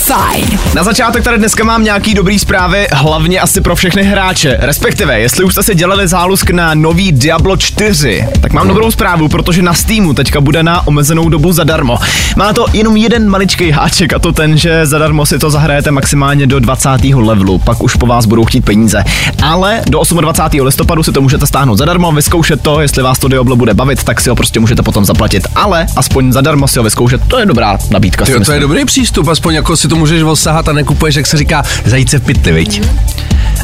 Fajn. 0.03 0.59
Na 0.75 0.85
začátek 0.85 1.25
tady 1.25 1.39
dneska 1.39 1.65
mám 1.65 1.85
nějaký 1.85 2.15
dobrý 2.15 2.39
zprávy, 2.39 2.87
hlavně 2.93 3.41
asi 3.41 3.61
pro 3.61 3.77
všechny 3.77 4.03
hráče. 4.03 4.57
Respektive, 4.61 5.21
jestli 5.21 5.45
už 5.45 5.53
jste 5.53 5.63
si 5.63 5.75
dělali 5.75 6.09
zálusk 6.09 6.51
na 6.51 6.75
nový 6.75 7.13
Diablo 7.13 7.57
4, 7.57 8.29
tak 8.41 8.53
mám 8.53 8.69
dobrou 8.69 8.91
zprávu, 8.91 9.29
protože 9.29 9.63
na 9.63 9.75
Steamu 9.75 10.15
teďka 10.15 10.41
bude 10.41 10.63
na 10.63 10.87
omezenou 10.87 11.29
dobu 11.29 11.53
zadarmo. 11.53 11.99
Má 12.37 12.53
to 12.53 12.67
jenom 12.73 12.97
jeden 12.97 13.29
maličký 13.29 13.71
háček 13.71 14.13
a 14.13 14.19
to 14.19 14.33
ten, 14.33 14.59
že 14.59 14.87
zadarmo 14.87 15.27
si 15.27 15.39
to 15.39 15.51
zahrajete 15.51 15.91
maximálně 15.91 16.47
do 16.47 16.61
20. 16.61 16.89
levelu, 17.05 17.59
pak 17.59 17.83
už 17.83 17.97
po 17.97 18.07
vás 18.07 18.27
budou 18.27 18.45
chtít 18.45 18.65
peníze. 18.65 19.05
Ale 19.43 19.83
do 19.91 20.03
28. 20.21 20.65
listopadu 20.65 21.03
si 21.03 21.13
to 21.13 21.21
můžete 21.21 21.47
stáhnout 21.47 21.77
zadarmo, 21.77 22.13
vyzkoušet 22.13 22.63
to, 22.63 22.81
jestli 22.81 23.03
vás 23.03 23.19
to 23.19 23.29
Diablo 23.29 23.57
bude 23.57 23.75
bavit, 23.75 24.05
tak 24.05 24.21
si 24.21 24.29
ho 24.31 24.37
prostě 24.37 24.61
můžete 24.61 24.83
potom 24.83 25.05
zaplatit. 25.05 25.49
Ale 25.55 25.87
aspoň 25.97 26.33
zadarmo 26.33 26.69
si 26.69 26.79
ho 26.79 26.83
vyzkoušet, 26.85 27.21
to 27.29 27.39
je 27.39 27.47
dobrá 27.47 27.79
nabídka. 27.91 28.25
si 28.25 28.33
Tyjo, 28.33 28.45
to 28.45 28.53
je 28.53 28.61
dobrý 28.61 28.85
přístup, 28.85 29.29
aspoň 29.29 29.55
jako 29.55 29.77
si 29.77 29.89
to 29.89 29.92
můžeš 29.97 30.23
osahat 30.23 30.69
a 30.69 30.73
nekupuješ, 30.73 31.15
jak 31.15 31.27
se 31.27 31.37
říká, 31.37 31.63
zajíce 31.85 32.19
v 32.19 32.23
pytli, 32.23 32.53
viď? 32.53 32.83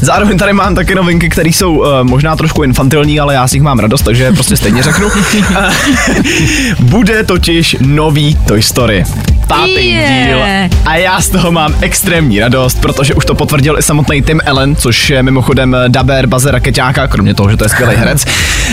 Zároveň 0.01 0.37
tady 0.37 0.53
mám 0.53 0.75
taky 0.75 0.95
novinky, 0.95 1.29
které 1.29 1.49
jsou 1.49 1.77
uh, 1.77 1.85
možná 2.03 2.35
trošku 2.35 2.63
infantilní, 2.63 3.19
ale 3.19 3.33
já 3.33 3.47
z 3.47 3.53
nich 3.53 3.61
mám 3.61 3.79
radost, 3.79 4.01
takže 4.01 4.31
prostě 4.31 4.57
stejně 4.57 4.83
řeknu. 4.83 5.07
Eh, 5.57 5.69
Bude 6.79 7.23
totiž 7.23 7.75
nový 7.79 8.35
Toy 8.35 8.61
Story. 8.61 9.03
Pátý 9.49 9.89
Je. 9.89 10.25
díl. 10.27 10.39
A 10.85 10.95
já 10.95 11.21
z 11.21 11.29
toho 11.29 11.51
mám 11.51 11.75
extrémní 11.81 12.39
radost, 12.39 12.81
protože 12.81 13.13
už 13.13 13.25
to 13.25 13.35
potvrdil 13.35 13.79
i 13.79 13.83
samotný 13.83 14.21
Tim 14.21 14.41
Allen, 14.45 14.75
což 14.75 15.09
je 15.09 15.23
mimochodem 15.23 15.77
daber 15.87 16.27
Baze 16.27 16.51
Rakeťáka, 16.51 17.07
kromě 17.07 17.33
toho, 17.33 17.49
že 17.51 17.57
to 17.57 17.65
je 17.65 17.69
skvělý 17.69 17.95
herec. 17.97 18.25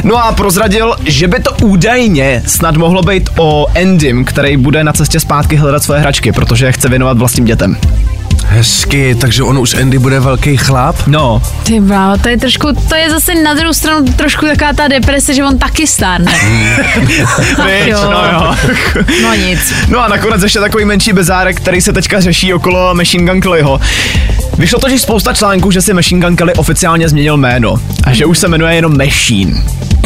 No 0.04 0.24
a 0.24 0.32
prozradil, 0.32 0.96
že 1.04 1.28
by 1.28 1.40
to 1.40 1.50
údajně 1.62 2.42
snad 2.46 2.76
mohlo 2.76 3.02
být 3.02 3.30
o 3.36 3.66
Endym, 3.74 4.24
který 4.24 4.56
bude 4.56 4.84
na 4.84 4.92
cestě 4.92 5.20
zpátky 5.20 5.56
hledat 5.56 5.82
svoje 5.82 6.00
hračky, 6.00 6.32
protože 6.32 6.66
je 6.66 6.72
chce 6.72 6.88
věnovat 6.88 7.18
vlastním 7.18 7.44
dětem. 7.44 7.76
Hezky, 8.48 9.14
takže 9.14 9.42
on 9.42 9.58
už 9.58 9.74
Andy 9.74 9.98
bude 9.98 10.20
velký 10.20 10.56
chlap? 10.56 10.96
No, 11.06 11.42
Ty 11.62 11.80
bláho, 11.80 12.18
to 12.18 12.28
je 12.28 12.38
trošku, 12.38 12.68
to 12.88 12.94
je 12.94 13.10
zase 13.10 13.34
na 13.34 13.54
druhou 13.54 13.72
stranu 13.72 14.04
trošku 14.16 14.46
taková 14.46 14.72
ta 14.72 14.88
deprese, 14.88 15.34
že 15.34 15.44
on 15.44 15.58
taky 15.58 15.86
stárne. 15.86 16.32
Víš, 17.66 17.86
jo. 17.86 18.10
no 18.10 18.24
jo. 18.32 18.54
No 19.22 19.34
nic. 19.34 19.74
No 19.88 20.00
a 20.04 20.08
nakonec 20.08 20.42
ještě 20.42 20.58
takový 20.60 20.84
menší 20.84 21.12
bezárek, 21.12 21.56
který 21.56 21.80
se 21.80 21.92
teďka 21.92 22.20
řeší 22.20 22.54
okolo 22.54 22.94
Machine 22.94 23.32
Gun 23.32 23.40
Kellyho. 23.40 23.80
Vyšlo 24.58 24.78
to, 24.78 24.88
že 24.88 24.98
spousta 24.98 25.34
článků, 25.34 25.70
že 25.70 25.82
si 25.82 25.94
Machine 25.94 26.26
Gun 26.26 26.36
Kelly 26.36 26.54
oficiálně 26.54 27.08
změnil 27.08 27.36
jméno 27.36 27.74
a 28.04 28.12
že 28.12 28.26
už 28.26 28.38
se 28.38 28.48
jmenuje 28.48 28.74
jenom 28.74 28.98
Machine. 28.98 29.62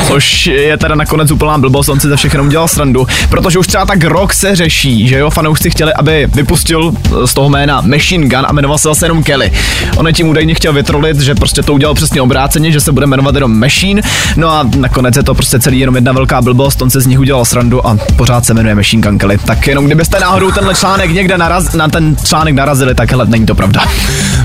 Což 0.06 0.47
je 0.47 0.76
teda 0.76 0.94
nakonec 0.94 1.30
úplná 1.30 1.59
blbost, 1.59 1.88
on 1.88 2.00
si 2.00 2.09
ze 2.09 2.16
všech 2.16 2.32
jenom 2.32 2.49
dělal 2.49 2.68
srandu, 2.68 3.06
protože 3.28 3.59
už 3.59 3.66
třeba 3.66 3.87
tak 3.87 4.04
rok 4.04 4.32
se 4.32 4.56
řeší, 4.56 5.09
že 5.09 5.18
jo, 5.18 5.30
fanoušci 5.30 5.70
chtěli, 5.70 5.92
aby 5.92 6.26
vypustil 6.35 6.92
z 7.25 7.35
toho 7.35 7.49
jména 7.49 7.80
Machine 7.80 8.26
Gun 8.31 8.47
a 8.49 8.53
jmenoval 8.53 8.79
se 8.79 8.89
zase 8.89 9.05
jenom 9.07 9.23
Kelly. 9.23 9.53
On 9.97 10.07
je 10.07 10.13
tím 10.13 10.29
údajně 10.29 10.55
chtěl 10.55 10.73
vytrolit, 10.73 11.21
že 11.21 11.35
prostě 11.35 11.63
to 11.63 11.73
udělal 11.73 11.95
přesně 11.95 12.23
obráceně, 12.23 12.73
že 12.73 12.81
se 12.81 12.93
bude 12.93 13.07
jmenovat 13.07 13.35
jenom 13.35 13.59
Machine, 13.61 14.03
no 14.37 14.49
a 14.51 14.69
nakonec 14.77 15.17
je 15.17 15.23
to 15.23 15.35
prostě 15.35 15.61
celý 15.61 15.79
jenom 15.79 15.95
jedna 15.95 16.13
velká 16.13 16.43
blbost, 16.43 16.83
on 16.83 16.91
se 16.91 17.01
z 17.01 17.07
nich 17.07 17.19
udělal 17.21 17.45
srandu 17.45 17.87
a 17.87 17.97
pořád 18.17 18.47
se 18.47 18.55
jmenuje 18.55 18.75
Machine 18.75 19.03
Gun 19.03 19.19
Kelly. 19.19 19.39
Tak 19.39 19.67
jenom 19.67 19.87
kdybyste 19.87 20.21
náhodou 20.21 20.51
tenhle 20.51 20.75
článek 20.75 21.11
někde 21.11 21.39
naraz, 21.39 21.73
na 21.73 21.89
ten 21.89 22.17
článek 22.25 22.55
narazili, 22.55 22.95
tak 22.95 23.11
hele, 23.11 23.27
není 23.27 23.47
to 23.47 23.55
pravda. 23.55 23.85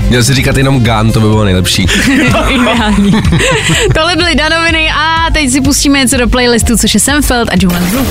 Měl 0.08 0.24
si 0.24 0.34
říkat 0.34 0.56
jenom 0.56 0.84
Gun, 0.84 1.12
to 1.12 1.20
by 1.20 1.26
bylo 1.26 1.44
nejlepší. 1.44 1.86
Ideální. 2.48 3.12
Tohle 3.94 4.16
byly 4.16 4.34
danoviny 4.34 4.90
a 4.90 5.30
teď 5.32 5.50
si 5.50 5.60
pustíme 5.60 5.98
něco 5.98 6.16
do 6.16 6.28
playlistu, 6.28 6.76
což 6.76 6.94
je 6.94 7.00
Semfeld 7.00 7.48
a 7.48 7.52
Joan 7.60 7.90
Blue. 7.90 8.06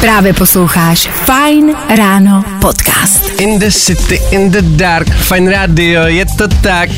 Právě 0.00 0.32
posloucháš 0.32 1.10
Fine 1.24 1.72
Ráno 1.96 2.44
podcast. 2.60 3.40
In 3.40 3.58
the 3.58 3.70
city, 3.70 4.20
in 4.30 4.50
the 4.50 4.62
dark, 4.62 5.16
fajn 5.16 5.48
radio, 5.48 6.02
je 6.02 6.26
to 6.38 6.48
tak. 6.48 6.88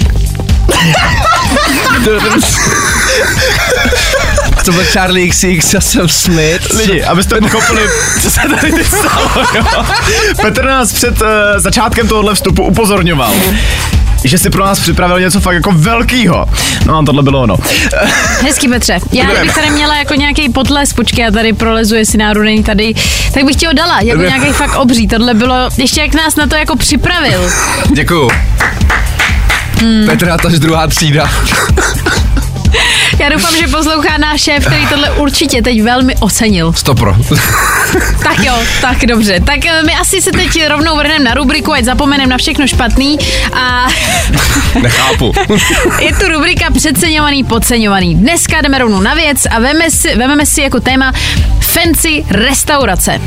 to 4.64 4.72
byl 4.72 4.84
Charlie 4.84 5.28
XX 5.28 5.74
a 5.74 5.80
Sam 5.80 6.08
Smith. 6.08 6.74
Lidi, 6.74 7.04
abyste 7.04 7.40
pochopili, 7.40 7.82
co 8.22 8.30
se 8.30 8.40
tady 8.40 8.72
teď 8.72 8.86
stalo, 8.86 9.30
jo? 9.54 9.64
Petr 10.42 10.64
nás 10.64 10.92
před 10.92 11.22
uh, 11.22 11.28
začátkem 11.56 12.08
tohohle 12.08 12.34
vstupu 12.34 12.64
upozorňoval, 12.64 13.32
že 14.24 14.38
si 14.38 14.50
pro 14.50 14.64
nás 14.64 14.80
připravil 14.80 15.20
něco 15.20 15.40
fakt 15.40 15.54
jako 15.54 15.72
velkýho. 15.72 16.46
No 16.86 16.98
a 16.98 17.04
tohle 17.04 17.22
bylo 17.22 17.42
ono. 17.42 17.56
Hezky 18.42 18.68
Petře. 18.68 18.98
Já 19.12 19.26
bych 19.42 19.54
tady 19.54 19.70
měla 19.70 19.96
jako 19.96 20.14
nějaký 20.14 20.48
potles, 20.48 20.92
počkej, 20.92 21.24
já 21.24 21.30
tady 21.30 21.52
prolezu, 21.52 21.94
jestli 21.94 22.18
náhodou 22.18 22.40
není 22.40 22.64
tady, 22.64 22.94
tak 23.34 23.44
bych 23.44 23.56
ti 23.56 23.66
ho 23.66 23.72
dala, 23.72 24.00
jako 24.00 24.22
nějaký 24.22 24.52
fakt 24.52 24.76
obří. 24.76 25.08
Tohle 25.08 25.34
bylo, 25.34 25.54
ještě 25.76 26.00
jak 26.00 26.14
nás 26.14 26.36
na 26.36 26.46
to 26.46 26.56
jako 26.56 26.76
připravil. 26.76 27.50
Děkuju. 27.92 28.30
Hmm. 29.80 30.06
Petra, 30.06 30.38
to 30.38 30.48
je 30.48 30.58
druhá 30.58 30.86
třída. 30.86 31.30
Já 33.18 33.28
doufám, 33.28 33.56
že 33.56 33.68
poslouchá 33.68 34.18
náš 34.18 34.40
šéf, 34.40 34.66
který 34.66 34.86
tohle 34.86 35.10
určitě 35.10 35.62
teď 35.62 35.82
velmi 35.82 36.16
ocenil. 36.16 36.72
Stopro. 36.72 37.16
Tak 38.22 38.38
jo, 38.44 38.54
tak 38.80 39.06
dobře. 39.06 39.40
Tak 39.40 39.66
eh, 39.66 39.82
my 39.82 39.94
asi 39.94 40.22
se 40.22 40.30
teď 40.32 40.66
rovnou 40.68 40.96
vrhneme 40.96 41.24
na 41.24 41.34
rubriku, 41.34 41.72
ať 41.72 41.84
zapomeneme 41.84 42.30
na 42.30 42.36
všechno 42.38 42.66
špatný. 42.66 43.18
A 43.52 43.86
Nechápu. 44.82 45.32
je 46.00 46.14
tu 46.14 46.28
rubrika 46.28 46.70
přeceňovaný, 46.74 47.44
podceňovaný. 47.44 48.14
Dneska 48.14 48.60
jdeme 48.60 48.78
rovnou 48.78 49.00
na 49.00 49.14
věc 49.14 49.46
a 49.50 49.60
veme 49.60 49.90
si, 49.90 50.16
vememe 50.16 50.46
si 50.46 50.60
jako 50.60 50.80
téma 50.80 51.12
fancy 51.60 52.24
restaurace. 52.30 53.20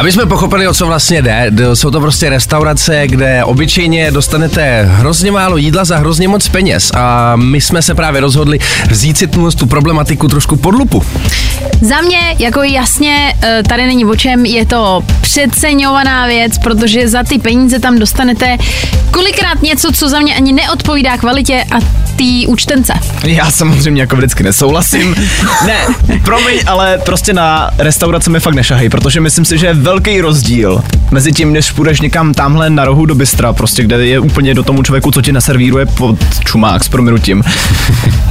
Aby 0.00 0.12
jsme 0.12 0.26
pochopili, 0.26 0.68
o 0.68 0.74
co 0.74 0.86
vlastně 0.86 1.22
jde, 1.22 1.52
jsou 1.74 1.90
to 1.90 2.00
prostě 2.00 2.30
restaurace, 2.30 3.02
kde 3.06 3.44
obyčejně 3.44 4.10
dostanete 4.10 4.88
hrozně 4.90 5.32
málo 5.32 5.56
jídla 5.56 5.84
za 5.84 5.96
hrozně 5.96 6.28
moc 6.28 6.48
peněz 6.48 6.90
a 6.94 7.36
my 7.36 7.60
jsme 7.60 7.82
se 7.82 7.94
právě 7.94 8.20
rozhodli 8.20 8.58
vzít 8.90 9.18
si 9.18 9.26
tu, 9.26 9.50
tu 9.50 9.66
problematiku 9.66 10.28
trošku 10.28 10.56
pod 10.56 10.70
lupu. 10.70 11.02
Za 11.80 12.00
mě, 12.00 12.36
jako 12.38 12.62
jasně, 12.62 13.34
eh, 13.42 13.62
tady 13.68 13.86
není 13.86 14.04
o 14.04 14.16
čem, 14.16 14.46
je 14.46 14.66
to 14.66 15.04
přeceňovaná 15.20 16.26
věc, 16.26 16.58
protože 16.58 17.08
za 17.08 17.22
ty 17.22 17.38
peníze 17.38 17.78
tam 17.78 17.98
dostanete 17.98 18.56
kolikrát 19.10 19.62
něco, 19.62 19.92
co 19.92 20.08
za 20.08 20.20
mě 20.20 20.36
ani 20.36 20.52
neodpovídá 20.52 21.18
kvalitě 21.18 21.64
a 21.76 21.80
té 22.16 22.48
účtence. 22.48 22.92
Já 23.24 23.50
samozřejmě 23.50 24.02
jako 24.02 24.16
vždycky 24.16 24.42
nesouhlasím. 24.42 25.14
Ne, 25.66 25.86
promiň, 26.24 26.60
ale 26.66 26.98
prostě 26.98 27.32
na 27.32 27.70
restaurace 27.78 28.30
mi 28.30 28.40
fakt 28.40 28.54
nešahej, 28.54 28.88
protože 28.88 29.20
myslím 29.20 29.44
si, 29.44 29.58
že 29.58 29.74
velký 29.86 30.20
rozdíl 30.20 30.82
mezi 31.10 31.32
tím, 31.32 31.52
než 31.52 31.72
půjdeš 31.72 32.00
někam 32.00 32.34
tamhle 32.34 32.70
na 32.70 32.84
rohu 32.84 33.06
do 33.06 33.14
bystra, 33.14 33.52
prostě 33.52 33.82
kde 33.82 34.06
je 34.06 34.18
úplně 34.18 34.54
do 34.54 34.62
tomu 34.62 34.82
člověku, 34.82 35.10
co 35.10 35.22
ti 35.22 35.32
naservíruje 35.32 35.86
pod 35.86 36.18
čumák 36.44 36.84
s 36.84 36.88
prominutím. 36.88 37.44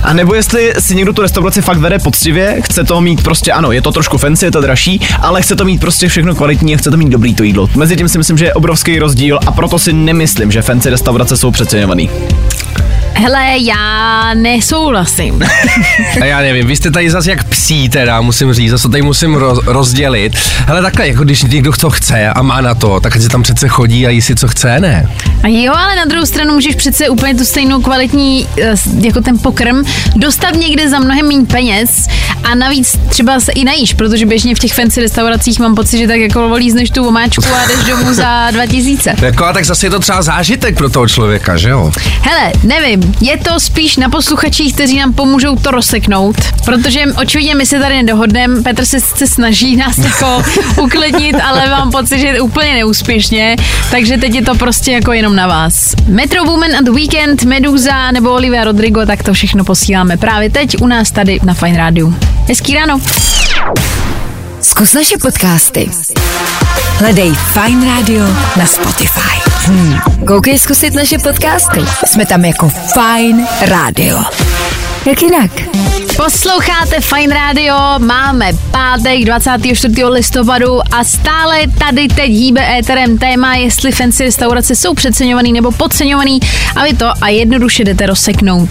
A 0.04 0.14
nebo 0.14 0.36
jestli 0.36 0.74
si 0.80 0.96
někdo 0.96 1.14
tu 1.14 1.22
restauraci 1.22 1.62
fakt 1.62 1.78
vede 1.78 2.00
poctivě, 2.00 2.62
chce 2.62 2.84
to 2.84 3.02
mít 3.02 3.24
prostě, 3.24 3.52
ano, 3.52 3.72
je 3.72 3.82
to 3.82 3.92
trošku 3.92 4.18
fancy, 4.18 4.46
je 4.46 4.52
to 4.52 4.62
dražší, 4.62 5.02
ale 5.22 5.42
chce 5.42 5.56
to 5.56 5.66
mít 5.66 5.82
prostě 5.82 6.08
všechno 6.08 6.36
kvalitní 6.36 6.76
a 6.76 6.78
chce 6.78 6.92
to 6.92 6.98
mít 6.98 7.10
dobrý 7.10 7.34
to 7.34 7.44
jídlo. 7.44 7.70
Mezi 7.76 7.96
tím 7.96 8.10
si 8.10 8.18
myslím, 8.18 8.38
že 8.38 8.46
je 8.46 8.54
obrovský 8.54 9.00
rozdíl 9.00 9.40
a 9.46 9.52
proto 9.52 9.80
si 9.80 9.94
nemyslím, 9.94 10.52
že 10.52 10.62
fancy 10.62 10.90
restaurace 10.90 11.38
jsou 11.38 11.52
přeceňovaný. 11.52 12.10
Hele, 13.18 13.46
já 13.60 14.34
nesouhlasím. 14.34 15.42
A 16.22 16.26
já 16.26 16.40
nevím, 16.40 16.68
vy 16.68 16.76
jste 16.76 16.92
tady 16.92 17.10
zase 17.10 17.30
jak 17.30 17.44
psí 17.44 17.90
teda, 17.90 18.22
musím 18.22 18.54
říct, 18.54 18.72
zase 18.72 18.90
tady 18.90 19.02
musím 19.04 19.36
roz, 19.36 19.60
rozdělit. 19.66 20.38
Hele 20.68 20.82
takhle, 20.82 21.08
jako 21.08 21.24
když 21.24 21.44
někdo 21.44 21.74
co 21.74 21.90
chce 21.90 22.30
a 22.30 22.42
má 22.42 22.62
na 22.62 22.76
to, 22.76 23.00
tak 23.00 23.16
si 23.16 23.30
tam 23.30 23.44
přece 23.44 23.68
chodí 23.68 24.08
a 24.08 24.10
jí 24.10 24.22
si 24.22 24.36
co 24.36 24.48
chce, 24.48 24.80
ne? 24.80 25.10
A 25.44 25.48
jo, 25.48 25.74
ale 25.76 25.96
na 25.96 26.06
druhou 26.06 26.26
stranu 26.26 26.54
můžeš 26.54 26.76
přece 26.76 27.10
úplně 27.10 27.36
tu 27.36 27.46
stejnou 27.46 27.82
kvalitní, 27.82 28.48
eh, 28.62 28.74
jako 29.02 29.22
ten 29.22 29.38
pokrm, 29.40 29.84
dostat 30.16 30.56
někde 30.56 30.90
za 30.90 31.00
mnohem 31.00 31.28
méně 31.28 31.46
peněz 31.46 32.08
a 32.44 32.56
navíc 32.56 32.98
třeba 33.10 33.40
se 33.40 33.52
i 33.52 33.64
najíš, 33.64 33.94
protože 33.94 34.26
běžně 34.26 34.56
v 34.56 34.60
těch 34.60 34.74
fancy 34.74 35.02
restauracích 35.02 35.60
mám 35.60 35.76
pocit, 35.76 35.98
že 35.98 36.08
tak 36.08 36.20
jako 36.20 36.50
volízneš 36.50 36.90
tu 36.90 37.08
omáčku 37.08 37.44
a 37.64 37.68
jdeš 37.68 37.84
domů 37.86 38.14
za 38.14 38.48
2000. 38.52 39.16
Jako 39.22 39.46
a 39.46 39.54
tak 39.54 39.66
zase 39.66 39.86
je 39.86 39.90
to 39.90 40.00
třeba 40.00 40.22
zážitek 40.22 40.78
pro 40.78 40.90
toho 40.90 41.08
člověka, 41.08 41.58
že 41.58 41.70
jo? 41.70 41.92
Hele, 42.22 42.52
nevím, 42.64 43.05
je 43.22 43.38
to 43.38 43.60
spíš 43.60 43.98
na 43.98 44.10
posluchačích, 44.10 44.74
kteří 44.74 45.00
nám 45.00 45.14
pomůžou 45.14 45.56
to 45.56 45.72
rozseknout, 45.72 46.36
protože 46.66 47.04
očividně 47.22 47.56
my 47.56 47.66
se 47.66 47.80
tady 47.80 47.96
nedohodneme, 47.96 48.64
Petr 48.64 48.86
se 48.86 49.00
sice 49.00 49.28
snaží 49.28 49.76
nás 49.76 49.98
jako 49.98 50.44
uklidnit, 50.82 51.36
ale 51.44 51.70
mám 51.70 51.92
pocit, 51.92 52.20
že 52.20 52.42
úplně 52.42 52.74
neúspěšně, 52.74 53.56
takže 53.92 54.18
teď 54.18 54.36
je 54.36 54.42
to 54.42 54.56
prostě 54.56 54.92
jako 54.92 55.14
jenom 55.14 55.36
na 55.36 55.48
vás. 55.48 55.96
Metro 56.08 56.44
Woman 56.44 56.76
and 56.76 56.86
the 56.86 56.92
Weekend, 56.92 57.44
Meduza 57.44 58.12
nebo 58.12 58.32
Olivia 58.32 58.64
Rodrigo, 58.64 59.06
tak 59.06 59.24
to 59.24 59.34
všechno 59.34 59.64
posíláme 59.64 60.18
právě 60.18 60.50
teď 60.50 60.82
u 60.82 60.88
nás 60.88 61.12
tady 61.12 61.40
na 61.44 61.54
Fine 61.54 61.78
Radio. 61.78 62.14
Hezký 62.48 62.76
ráno. 62.76 63.00
Zkus 64.66 64.94
naše 64.94 65.18
podcasty. 65.18 65.90
Hledej 66.98 67.34
Fine 67.54 67.86
Radio 67.86 68.26
na 68.58 68.66
Spotify. 68.66 69.38
Hmm. 69.66 70.00
Koukej 70.28 70.60
zkusit 70.60 70.94
naše 70.94 71.18
podcasty. 71.18 71.80
Jsme 72.06 72.26
tam 72.26 72.46
jako 72.46 72.70
Fine 72.70 73.48
Radio. 73.62 74.24
Jak 75.06 75.22
jinak? 75.22 75.52
Posloucháte 76.18 77.02
Fine 77.02 77.36
Radio, 77.36 77.76
máme 78.00 78.52
pátek 78.72 79.26
24. 79.26 80.06
listopadu 80.06 80.80
a 80.92 81.04
stále 81.04 81.60
tady 81.80 82.08
teď 82.08 82.30
hýbe 82.30 82.78
éterem 82.80 83.18
téma, 83.18 83.56
jestli 83.56 83.92
fancy 83.92 84.24
restaurace 84.24 84.76
jsou 84.76 84.94
přeceňovaný 84.94 85.54
nebo 85.54 85.72
podceňovaný 85.72 86.40
a 86.76 86.84
vy 86.84 86.94
to 86.94 87.06
a 87.22 87.30
jednoduše 87.30 87.84
jdete 87.84 88.06
rozseknout. 88.06 88.70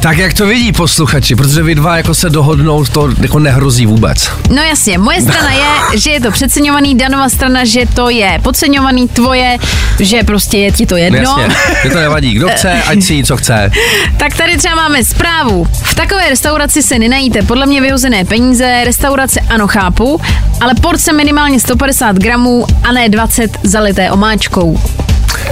Tak 0.00 0.18
jak 0.18 0.34
to 0.34 0.46
vidí 0.46 0.72
posluchači, 0.72 1.36
protože 1.36 1.62
vy 1.62 1.74
dva 1.74 1.96
jako 1.96 2.14
se 2.14 2.30
dohodnout, 2.30 2.88
to 2.88 3.08
jako 3.20 3.38
nehrozí 3.38 3.86
vůbec. 3.86 4.30
No 4.50 4.62
jasně, 4.62 4.98
moje 4.98 5.22
strana 5.22 5.50
je, 5.52 5.98
že 5.98 6.10
je 6.10 6.20
to 6.20 6.30
přeceňovaný, 6.30 6.94
Danova 6.94 7.28
strana, 7.28 7.64
že 7.64 7.86
to 7.94 8.10
je 8.10 8.38
podceňovaný, 8.42 9.08
tvoje, 9.08 9.56
že 9.98 10.22
prostě 10.22 10.58
je 10.58 10.72
ti 10.72 10.86
to 10.86 10.96
jedno. 10.96 11.18
Jasně, 11.18 11.56
je 11.84 11.90
to 11.90 11.98
nevadí. 11.98 12.32
Kdo 12.34 12.48
chce, 12.48 12.82
ať 12.82 13.02
si 13.02 13.14
jí, 13.14 13.24
co 13.24 13.36
chce. 13.36 13.70
Tak 14.18 14.36
tady 14.36 14.56
třeba 14.56 14.74
máme 14.74 15.04
zprávu. 15.04 15.66
V 15.82 15.94
takové 15.94 16.28
restauraci 16.28 16.82
se 16.82 16.98
nenajíte 16.98 17.42
podle 17.42 17.66
mě 17.66 17.80
vyhozené 17.80 18.24
peníze, 18.24 18.84
restaurace 18.84 19.40
ano 19.40 19.68
chápu, 19.68 20.20
ale 20.60 20.74
porce 20.74 21.12
minimálně 21.12 21.60
150 21.60 22.16
gramů 22.16 22.66
a 22.84 22.92
ne 22.92 23.08
20 23.08 23.58
zalité 23.62 24.10
omáčkou. 24.10 24.80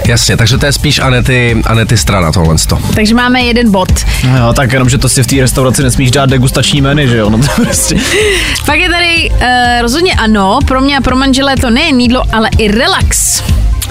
Jasně, 0.06 0.36
takže 0.36 0.58
to 0.58 0.66
je 0.66 0.72
spíš 0.72 0.98
Anety, 0.98 1.62
Anety 1.66 1.96
strana 1.96 2.32
tohle. 2.32 2.56
Takže 2.94 3.14
máme 3.14 3.40
jeden 3.40 3.70
bod. 3.70 3.88
No 4.24 4.38
jo, 4.38 4.52
tak 4.52 4.72
jenom, 4.72 4.88
že 4.88 4.98
to 4.98 5.08
si 5.08 5.22
v 5.22 5.26
té 5.26 5.36
restauraci 5.40 5.82
nesmíš 5.82 6.10
dát 6.10 6.30
degustační 6.30 6.80
menu, 6.80 7.06
že 7.06 7.16
jo? 7.16 7.30
No 7.30 7.38
to 7.38 7.46
prostě... 7.62 7.96
Pak 8.66 8.78
je 8.78 8.90
tady 8.90 9.30
uh, 9.30 9.38
rozhodně 9.80 10.14
ano, 10.14 10.58
pro 10.66 10.80
mě 10.80 10.96
a 10.98 11.00
pro 11.00 11.16
manžele 11.16 11.56
to 11.56 11.70
nejen 11.70 12.00
jídlo, 12.00 12.22
ale 12.32 12.48
i 12.58 12.68
relax. 12.68 13.42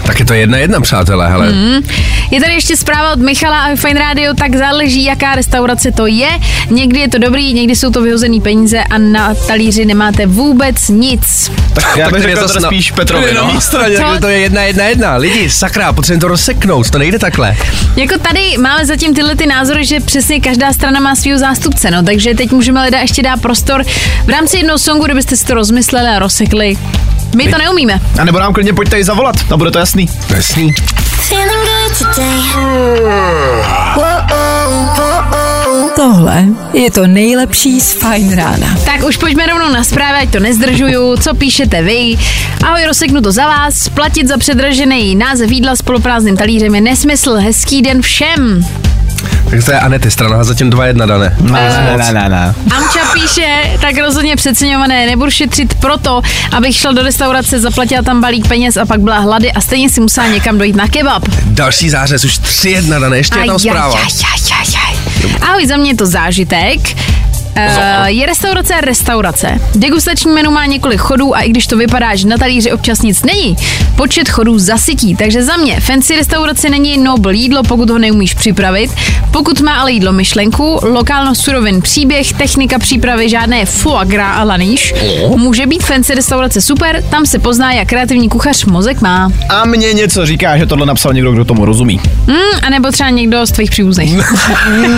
Tak 0.05 0.19
je 0.19 0.25
to 0.25 0.33
jedna 0.33 0.57
jedna, 0.57 0.81
přátelé, 0.81 1.29
hele. 1.29 1.49
Mm. 1.51 1.87
Je 2.31 2.41
tady 2.41 2.53
ještě 2.53 2.77
zpráva 2.77 3.11
od 3.13 3.19
Michala 3.19 3.61
a 3.61 3.75
Fine 3.75 3.99
Radio, 3.99 4.33
tak 4.33 4.55
záleží, 4.55 5.03
jaká 5.03 5.35
restaurace 5.35 5.91
to 5.91 6.07
je. 6.07 6.29
Někdy 6.69 6.99
je 6.99 7.09
to 7.09 7.17
dobrý, 7.17 7.53
někdy 7.53 7.75
jsou 7.75 7.91
to 7.91 8.01
vyhozený 8.01 8.41
peníze 8.41 8.83
a 8.83 8.97
na 8.97 9.33
talíři 9.33 9.85
nemáte 9.85 10.25
vůbec 10.25 10.89
nic. 10.89 11.51
Tak 11.73 11.97
já 11.97 12.05
bych 12.05 12.21
to 12.23 12.27
je 12.27 12.35
řekl 12.35 12.41
zase 12.41 12.53
teda 12.53 12.63
na- 12.63 12.69
spíš 12.69 12.91
Petrovi, 12.91 13.27
to 13.27 13.33
na 13.33 13.53
no. 13.53 13.61
straně, 13.61 13.95
Co? 13.95 14.01
takhle 14.01 14.19
to 14.19 14.27
je 14.27 14.39
jedna 14.39 14.61
jedna 14.61 14.83
jedna. 14.85 15.15
Lidi, 15.15 15.49
sakra, 15.49 15.93
potřebujeme 15.93 16.21
to 16.21 16.27
rozseknout, 16.27 16.89
to 16.89 16.97
nejde 16.97 17.19
takhle. 17.19 17.57
Jako 17.95 18.19
tady 18.19 18.57
máme 18.57 18.85
zatím 18.85 19.13
tyhle 19.13 19.35
ty 19.35 19.45
názory, 19.45 19.85
že 19.85 19.99
přesně 19.99 20.39
každá 20.39 20.73
strana 20.73 20.99
má 20.99 21.15
svého 21.15 21.39
zástupce, 21.39 21.91
no, 21.91 22.03
takže 22.03 22.35
teď 22.35 22.51
můžeme 22.51 22.83
lidé 22.83 22.97
ještě 22.97 23.23
dát 23.23 23.41
prostor 23.41 23.83
v 24.25 24.29
rámci 24.29 24.57
jednoho 24.57 24.77
songu, 24.79 25.05
kdybyste 25.05 25.37
si 25.37 25.45
to 25.45 25.53
rozmysleli 25.53 26.07
a 26.09 26.19
rozsekli. 26.19 26.77
My 27.35 27.47
to 27.47 27.57
neumíme. 27.57 27.99
A 28.19 28.23
nebo 28.23 28.39
nám 28.39 28.53
klidně 28.53 28.73
pojďte 28.73 28.99
i 28.99 29.03
zavolat, 29.03 29.35
a 29.51 29.57
bude 29.57 29.71
to 29.71 29.79
jasný. 29.79 30.09
Jasný. 30.35 30.73
Tohle 35.95 36.45
je 36.73 36.91
to 36.91 37.07
nejlepší 37.07 37.81
z 37.81 37.93
Fajn 37.93 38.35
rána. 38.35 38.77
Tak 38.85 39.03
už 39.03 39.17
pojďme 39.17 39.47
rovnou 39.47 39.69
na 39.69 39.83
zprávy, 39.83 40.17
ať 40.21 40.29
to 40.31 40.39
nezdržuju. 40.39 41.17
Co 41.17 41.33
píšete 41.33 41.81
vy? 41.81 42.17
Ahoj, 42.63 42.85
rozseknu 42.85 43.21
to 43.21 43.31
za 43.31 43.47
vás. 43.47 43.89
Platit 43.89 44.27
za 44.27 44.37
předražený 44.37 45.15
název 45.15 45.51
jídla 45.51 45.75
s 45.75 45.81
poloprázdným 45.81 46.37
talířem 46.37 46.75
je 46.75 46.81
nesmysl. 46.81 47.33
Hezký 47.33 47.81
den 47.81 48.01
všem. 48.01 48.65
Tak 49.49 49.65
to 49.65 49.71
je 49.71 49.79
Anety 49.79 50.11
strana, 50.11 50.43
zatím 50.43 50.69
dva 50.69 50.85
jedna, 50.85 51.05
Dané. 51.05 51.35
Ne, 51.41 51.97
ne, 51.97 52.13
ne, 52.13 52.29
ne. 52.29 52.53
Amča 52.75 52.99
píše, 53.13 53.77
tak 53.81 53.97
rozhodně 53.97 54.35
přeceňované, 54.35 55.05
nebudu 55.05 55.31
šetřit 55.31 55.73
proto, 55.73 56.21
abych 56.57 56.75
šel 56.75 56.93
do 56.93 57.03
restaurace, 57.03 57.59
zaplatila 57.59 58.01
tam 58.01 58.21
balík 58.21 58.47
peněz 58.47 58.77
a 58.77 58.85
pak 58.85 58.99
byla 58.99 59.19
hlady 59.19 59.51
a 59.51 59.61
stejně 59.61 59.89
si 59.89 60.01
musela 60.01 60.27
někam 60.27 60.57
dojít 60.57 60.75
na 60.75 60.87
kebab. 60.87 61.23
Další 61.45 61.89
zářez, 61.89 62.25
už 62.25 62.37
tři 62.37 62.69
jedna, 62.69 62.99
Dané, 62.99 63.17
ještě 63.17 63.39
je 63.39 63.45
tam 63.45 63.59
zpráva. 63.59 63.95
aj, 63.95 64.03
aj, 64.03 64.51
aj, 64.59 64.67
aj. 64.89 64.97
Ahoj, 65.49 65.67
za 65.67 65.77
mě 65.77 65.91
je 65.91 65.95
to 65.95 66.05
zážitek. 66.05 66.79
Uh, 67.57 68.05
je 68.05 68.25
restaurace 68.25 68.73
a 68.75 68.81
restaurace. 68.81 69.59
Degustační 69.75 70.31
menu 70.31 70.51
má 70.51 70.65
několik 70.65 70.99
chodů 70.99 71.35
a 71.35 71.41
i 71.41 71.49
když 71.49 71.67
to 71.67 71.77
vypadá, 71.77 72.15
že 72.15 72.27
na 72.27 72.37
talíři 72.37 72.71
občas 72.71 73.01
nic 73.01 73.23
není, 73.23 73.55
počet 73.95 74.29
chodů 74.29 74.59
zasytí. 74.59 75.15
Takže 75.15 75.43
za 75.43 75.57
mě 75.57 75.79
fancy 75.79 76.15
restaurace 76.15 76.69
není 76.69 76.97
noble 76.97 77.33
jídlo, 77.35 77.63
pokud 77.63 77.89
ho 77.89 77.97
neumíš 77.99 78.33
připravit. 78.33 78.91
Pokud 79.31 79.61
má 79.61 79.75
ale 79.75 79.91
jídlo 79.91 80.11
myšlenku, 80.13 80.79
lokálnost 80.83 81.41
surovin 81.43 81.81
příběh, 81.81 82.33
technika 82.33 82.79
přípravy, 82.79 83.29
žádné 83.29 83.65
foie 83.65 84.05
gras 84.05 84.37
a 84.37 84.43
laníš. 84.43 84.93
Může 85.35 85.65
být 85.65 85.83
fancy 85.83 86.15
restaurace 86.15 86.61
super, 86.61 87.03
tam 87.09 87.25
se 87.25 87.39
pozná, 87.39 87.73
jak 87.73 87.87
kreativní 87.87 88.29
kuchař 88.29 88.65
mozek 88.65 89.01
má. 89.01 89.31
A 89.49 89.65
mně 89.65 89.93
něco 89.93 90.25
říká, 90.25 90.57
že 90.57 90.65
tohle 90.65 90.85
napsal 90.85 91.13
někdo, 91.13 91.31
kdo 91.31 91.45
tomu 91.45 91.65
rozumí. 91.65 91.99
Mm, 92.27 92.35
a 92.61 92.69
nebo 92.69 92.91
třeba 92.91 93.09
někdo 93.09 93.45
z 93.45 93.51
tvých 93.51 93.71
příbuzných. 93.71 94.17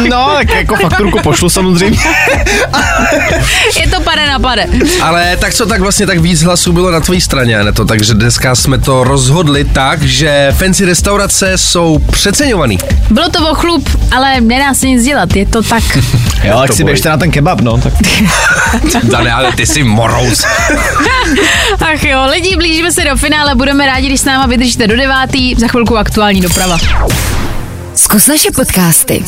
No, 0.09 0.29
tak 0.37 0.55
jako 0.55 0.75
fakturku 0.75 1.19
pošlu 1.23 1.49
samozřejmě. 1.49 1.99
Je 3.79 3.87
to 3.87 4.01
pade 4.01 4.27
na 4.27 4.39
pade. 4.39 4.65
Ale 5.01 5.37
tak 5.37 5.53
co, 5.53 5.65
tak 5.65 5.81
vlastně 5.81 6.07
tak 6.07 6.19
víc 6.19 6.41
hlasů 6.43 6.73
bylo 6.73 6.91
na 6.91 6.99
tvojí 6.99 7.21
straně, 7.21 7.63
ne 7.63 7.71
to, 7.73 7.85
takže 7.85 8.13
dneska 8.13 8.55
jsme 8.55 8.77
to 8.77 9.03
rozhodli 9.03 9.65
tak, 9.65 10.01
že 10.01 10.53
fancy 10.57 10.85
restaurace 10.85 11.57
jsou 11.57 11.99
přeceňovaný. 12.11 12.77
Bylo 13.09 13.29
to 13.29 13.49
o 13.49 13.55
chlup, 13.55 13.89
ale 14.15 14.41
nedá 14.41 14.73
se 14.73 14.87
nic 14.87 15.03
dělat, 15.03 15.35
je 15.35 15.45
to 15.45 15.63
tak. 15.63 15.83
Jo, 16.43 16.63
To 16.67 16.73
si 16.73 16.83
běžte 16.83 17.09
na 17.09 17.17
ten 17.17 17.31
kebab, 17.31 17.61
no. 17.61 17.77
Tak. 17.77 17.93
Dané, 19.03 19.33
ale 19.33 19.51
ty 19.51 19.65
jsi 19.65 19.83
morous. 19.83 20.45
Ach 21.79 22.03
jo, 22.03 22.27
lidi, 22.31 22.55
blížíme 22.55 22.91
se 22.91 23.03
do 23.03 23.17
finále, 23.17 23.55
budeme 23.55 23.85
rádi, 23.85 24.07
když 24.07 24.19
s 24.19 24.25
náma 24.25 24.45
vydržíte 24.45 24.87
do 24.87 24.95
devátý, 24.97 25.55
za 25.55 25.67
chvilku 25.67 25.97
aktuální 25.97 26.41
doprava. 26.41 26.77
Zkus 27.99 28.27
naše 28.27 28.51
podcasty. 28.51 29.23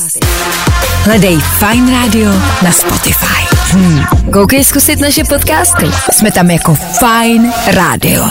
Hledej 1.04 1.38
Fine 1.60 1.92
Radio 1.92 2.32
na 2.64 2.72
Spotify. 2.72 3.56
Hmm. 3.72 4.04
Koukej 4.34 4.64
zkusit 4.64 5.00
naše 5.00 5.24
podcasty. 5.24 5.86
Jsme 6.12 6.32
tam 6.32 6.52
jako 6.52 6.76
Fine 6.76 7.52
Radio. 7.68 8.24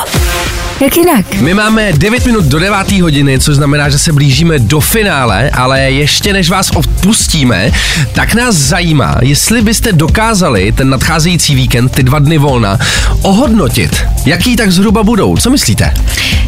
Jak 0.81 0.96
jinak? 0.96 1.35
My 1.35 1.55
máme 1.55 1.92
9 1.92 2.26
minut 2.26 2.44
do 2.44 2.59
9. 2.59 2.92
hodiny, 2.92 3.38
což 3.38 3.57
znamená, 3.57 3.88
že 3.88 3.98
se 3.98 4.12
blížíme 4.12 4.59
do 4.59 4.81
finále, 4.81 5.50
ale 5.50 5.81
ještě 5.81 6.33
než 6.33 6.50
vás 6.50 6.70
odpustíme, 6.70 7.70
tak 8.12 8.35
nás 8.35 8.55
zajímá, 8.55 9.16
jestli 9.20 9.62
byste 9.62 9.92
dokázali 9.92 10.72
ten 10.72 10.90
nadcházející 10.90 11.55
víkend, 11.55 11.88
ty 11.88 12.03
dva 12.03 12.18
dny 12.18 12.38
volna, 12.38 12.79
ohodnotit. 13.22 14.05
Jaký 14.26 14.57
tak 14.57 14.72
zhruba 14.72 15.03
budou? 15.03 15.37
Co 15.37 15.50
myslíte? 15.50 15.94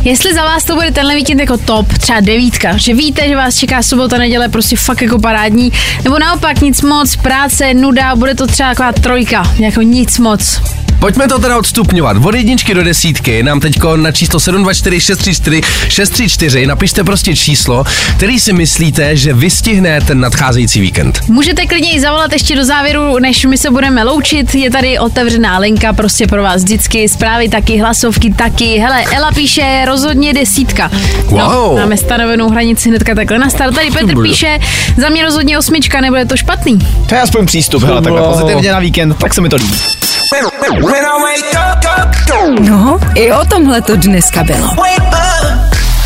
Jestli 0.05 0.35
za 0.35 0.43
vás 0.43 0.65
to 0.65 0.75
bude 0.75 0.91
tenhle 0.91 1.15
víkend 1.15 1.41
jako 1.41 1.57
top, 1.57 1.93
třeba 1.99 2.21
devítka, 2.21 2.77
že 2.77 2.95
víte, 2.95 3.29
že 3.29 3.37
vás 3.37 3.57
čeká 3.57 3.83
sobota, 3.83 4.19
neděle 4.19 4.49
prostě 4.49 4.77
fakt 4.77 5.03
jako 5.03 5.19
parádní, 5.19 5.73
nebo 6.05 6.19
naopak 6.19 6.61
nic 6.61 6.83
moc, 6.83 7.17
práce, 7.17 7.75
nuda, 7.75 8.17
bude 8.17 8.35
to 8.35 8.47
třeba 8.47 8.69
taková 8.69 8.93
trojka, 8.93 9.43
jako 9.59 9.83
nic 9.83 10.19
moc. 10.19 10.61
Pojďme 11.03 11.29
to 11.29 11.39
teda 11.39 11.59
odstupňovat. 11.59 12.17
Od 12.25 12.35
jedničky 12.35 12.75
do 12.75 12.85
desítky 12.85 13.43
nám 13.43 13.61
teďko 13.61 13.97
na 13.97 14.13
číslo 14.13 14.41
724 14.41 15.01
634 15.01 15.61
634 15.89 16.67
napište 16.67 17.05
prostě 17.05 17.37
číslo, 17.37 17.85
který 18.17 18.41
si 18.41 18.53
myslíte, 18.53 19.17
že 19.17 19.33
vystihne 19.33 20.01
ten 20.01 20.21
nadcházející 20.21 20.81
víkend. 20.81 21.21
Můžete 21.29 21.67
klidně 21.67 21.93
i 21.93 22.01
zavolat 22.01 22.33
ještě 22.33 22.57
do 22.57 22.65
závěru, 22.65 23.19
než 23.19 23.45
my 23.45 23.59
se 23.59 23.71
budeme 23.71 24.05
loučit. 24.05 24.55
Je 24.55 24.71
tady 24.71 24.99
otevřená 24.99 25.59
linka 25.59 25.93
prostě 25.93 26.27
pro 26.27 26.43
vás 26.43 26.65
vždycky. 26.65 27.09
Zprávy 27.09 27.49
taky, 27.49 27.79
hlasovky 27.79 28.33
taky. 28.33 28.79
Hele, 28.79 29.05
Ela 29.13 29.33
píše 29.33 29.85
rozhodně 29.87 30.35
desítka. 30.35 30.91
Wow. 31.25 31.41
No, 31.41 31.75
máme 31.77 31.97
stanovenou 31.97 32.51
hranici 32.51 32.89
hnedka 32.89 33.15
takhle 33.15 33.39
na 33.39 33.51
start. 33.51 33.75
Tady 33.75 33.91
Petr 33.91 34.23
píše, 34.23 34.59
za 34.97 35.09
mě 35.09 35.25
rozhodně 35.25 35.59
osmička, 35.59 36.01
nebude 36.01 36.25
to 36.25 36.37
špatný. 36.37 36.79
To 37.09 37.15
je 37.15 37.21
aspoň 37.21 37.47
přístup, 37.47 37.83
hele, 37.83 38.03
takhle 38.03 38.23
pozitivně 38.23 38.73
na 38.73 38.79
víkend, 38.79 39.15
tak 39.15 39.35
se 39.35 39.41
mi 39.41 39.49
to 39.49 39.57
líbí. 39.57 39.79
No, 42.61 43.01
i 43.15 43.33
o 43.33 43.45
tomhle 43.45 43.83
to 43.83 43.97
dneska 43.97 44.45
bylo. 44.45 44.69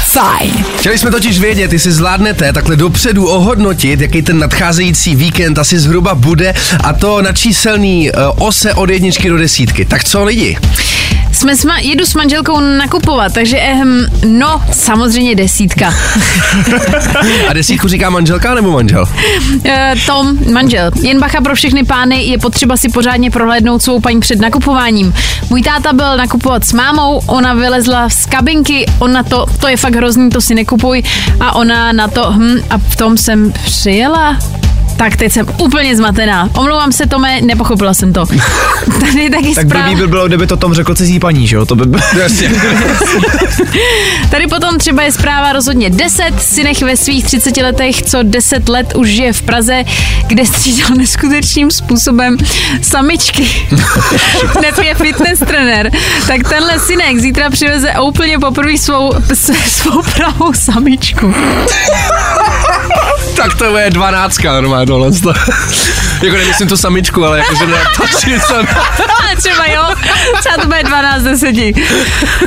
Fajn. 0.04 0.64
Chtěli 0.78 0.98
jsme 0.98 1.10
totiž 1.10 1.40
vědět, 1.40 1.72
jestli 1.72 1.92
zvládnete 1.92 2.52
takhle 2.52 2.76
dopředu 2.76 3.26
ohodnotit, 3.26 4.00
jaký 4.00 4.22
ten 4.22 4.38
nadcházející 4.38 5.16
víkend 5.16 5.58
asi 5.58 5.78
zhruba 5.78 6.14
bude 6.14 6.54
a 6.84 6.92
to 6.92 7.22
na 7.22 7.32
číselný 7.32 8.10
uh, 8.10 8.46
ose 8.46 8.74
od 8.74 8.90
jedničky 8.90 9.28
do 9.28 9.38
desítky. 9.38 9.84
Tak 9.84 10.04
co 10.04 10.24
lidi? 10.24 10.58
Jsme 11.36 11.56
s 11.56 11.64
ma- 11.64 11.78
jedu 11.80 12.06
s 12.06 12.14
manželkou 12.14 12.60
nakupovat, 12.60 13.32
takže 13.32 13.58
ehm, 13.58 14.06
no, 14.26 14.62
samozřejmě 14.72 15.34
desítka. 15.34 15.94
A 17.48 17.52
desítku 17.52 17.88
říká 17.88 18.10
manželka 18.10 18.54
nebo 18.54 18.70
manžel? 18.72 19.04
Eh, 19.64 19.94
Tom, 20.06 20.38
manžel. 20.52 20.90
Jen 21.02 21.20
bacha 21.20 21.40
pro 21.40 21.54
všechny 21.54 21.84
pány, 21.84 22.24
je 22.24 22.38
potřeba 22.38 22.76
si 22.76 22.88
pořádně 22.88 23.30
prohlédnout 23.30 23.82
svou 23.82 24.00
paní 24.00 24.20
před 24.20 24.40
nakupováním. 24.40 25.14
Můj 25.50 25.62
táta 25.62 25.92
byl 25.92 26.16
nakupovat 26.16 26.64
s 26.64 26.72
mámou, 26.72 27.20
ona 27.26 27.54
vylezla 27.54 28.08
z 28.08 28.26
kabinky, 28.26 28.86
ona 28.98 29.22
to, 29.22 29.46
to 29.60 29.68
je 29.68 29.76
fakt 29.76 29.94
hrozný, 29.94 30.30
to 30.30 30.40
si 30.40 30.54
nekupuj. 30.54 31.02
A 31.40 31.54
ona 31.54 31.92
na 31.92 32.08
to, 32.08 32.32
hm, 32.32 32.56
a 32.70 32.78
v 32.78 32.96
tom 32.96 33.16
jsem 33.18 33.52
přijela. 33.52 34.36
Tak 34.96 35.16
teď 35.16 35.32
jsem 35.32 35.46
úplně 35.58 35.96
zmatená. 35.96 36.48
Omlouvám 36.58 36.92
se, 36.92 37.06
Tome, 37.06 37.40
nepochopila 37.40 37.94
jsem 37.94 38.12
to. 38.12 38.26
Tady 39.00 39.20
je 39.22 39.30
taky 39.30 39.54
Tak 39.54 39.66
zpráva. 39.66 39.86
blbý 39.86 40.00
by 40.00 40.06
bylo, 40.06 40.26
kdyby 40.28 40.46
to 40.46 40.56
Tom 40.56 40.74
řekl 40.74 40.94
cizí 40.94 41.20
paní, 41.20 41.46
že 41.46 41.56
jo? 41.56 41.66
To 41.66 41.76
by 41.76 41.84
bylo... 41.86 42.02
Tady 44.30 44.46
potom 44.46 44.78
třeba 44.78 45.02
je 45.02 45.12
zpráva 45.12 45.52
rozhodně 45.52 45.90
10. 45.90 46.24
Synech 46.38 46.82
ve 46.82 46.96
svých 46.96 47.24
30 47.24 47.56
letech, 47.56 48.02
co 48.02 48.18
10 48.22 48.68
let 48.68 48.92
už 48.96 49.08
žije 49.08 49.32
v 49.32 49.42
Praze, 49.42 49.84
kde 50.26 50.46
střídal 50.46 50.88
neskutečným 50.96 51.70
způsobem 51.70 52.36
samičky. 52.82 53.66
Hned 54.58 54.78
je 54.78 54.94
fitness 54.94 55.38
trenér. 55.38 55.90
Tak 56.26 56.48
tenhle 56.48 56.78
synek 56.78 57.18
zítra 57.18 57.50
přiveze 57.50 57.92
úplně 58.02 58.38
poprvé 58.38 58.78
svou, 58.78 59.12
svou 59.66 60.02
pravou 60.16 60.52
samičku. 60.52 61.34
Tak 63.36 63.54
to 63.54 63.76
je 63.78 63.90
dvanáctka 63.90 64.52
normálně 64.52 64.86
tohle. 64.86 65.10
jako 66.22 66.36
nemyslím 66.36 66.68
tu 66.68 66.76
samičku, 66.76 67.24
ale 67.24 67.38
jakože 67.38 67.66
ne, 67.66 67.76
to 67.96 68.06
jsem. 68.18 68.66
Ale 69.18 69.36
třeba 69.36 69.66
jo, 69.66 69.82
třeba 70.40 70.56
to 70.60 70.66
bude 70.66 70.82
12 70.82 71.22
deseti. 71.22 71.74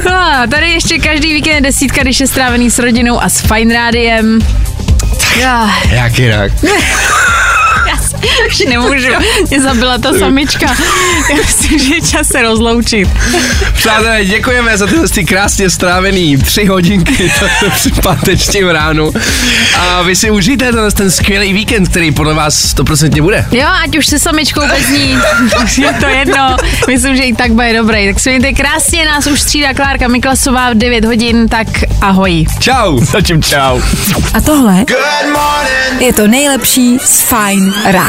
No, 0.05 0.15
a 0.15 0.47
tady 0.51 0.71
ještě 0.71 0.99
každý 0.99 1.33
víkend 1.33 1.55
je 1.55 1.61
desítka, 1.61 2.01
když 2.01 2.19
je 2.19 2.27
strávený 2.27 2.71
s 2.71 2.79
rodinou 2.79 3.23
a 3.23 3.29
s 3.29 3.41
Fine 3.41 3.73
Rádiem. 3.73 4.39
Já, 5.39 5.69
Jak 5.91 6.19
jinak? 6.19 6.51
Už 8.47 8.59
nemůžu, 8.59 9.07
mě 9.49 9.61
zabila 9.61 9.97
ta 9.97 10.13
samička. 10.13 10.65
Já 11.29 11.35
myslím, 11.35 11.79
že 11.79 11.95
je 11.95 12.01
čas 12.01 12.27
se 12.27 12.41
rozloučit. 12.41 13.09
Přátelé, 13.73 14.25
děkujeme 14.25 14.77
za 14.77 14.87
tyhle 14.87 15.07
ty 15.07 15.25
krásně 15.25 15.69
strávený 15.69 16.37
tři 16.37 16.65
hodinky 16.65 17.31
při 17.75 17.91
pátečním 17.91 18.67
ránu. 18.69 19.11
A 19.79 20.01
vy 20.01 20.15
si 20.15 20.31
užijte 20.31 20.65
tenhle 20.65 20.91
ten 20.91 21.11
skvělý 21.11 21.53
víkend, 21.53 21.89
který 21.89 22.11
podle 22.11 22.33
vás 22.33 22.75
100% 22.75 23.21
bude. 23.21 23.45
Jo, 23.51 23.67
ať 23.83 23.97
už 23.97 24.07
se 24.07 24.19
samičkou 24.19 24.61
bez 24.67 24.89
ní, 24.89 25.17
je 25.77 25.93
to 25.93 26.07
jedno. 26.07 26.57
Myslím, 26.87 27.15
že 27.15 27.23
i 27.23 27.33
tak 27.33 27.51
bude 27.51 27.73
dobrý. 27.73 28.07
Tak 28.13 28.19
se 28.19 28.29
mějte 28.29 28.53
krásně, 28.53 29.05
nás 29.05 29.27
už 29.27 29.41
střídá 29.41 29.73
Klárka 29.73 30.07
Miklasová 30.07 30.69
v 30.69 30.73
9 30.73 31.05
hodin, 31.05 31.47
tak 31.49 31.67
ahoj. 32.01 32.45
Čau. 32.59 32.99
Zatím 33.05 33.43
čau. 33.43 33.81
A 34.33 34.41
tohle 34.41 34.85
je 35.99 36.13
to 36.13 36.27
nejlepší 36.27 36.97
z 36.99 37.21
Fine 37.21 37.71
rána. 37.91 38.08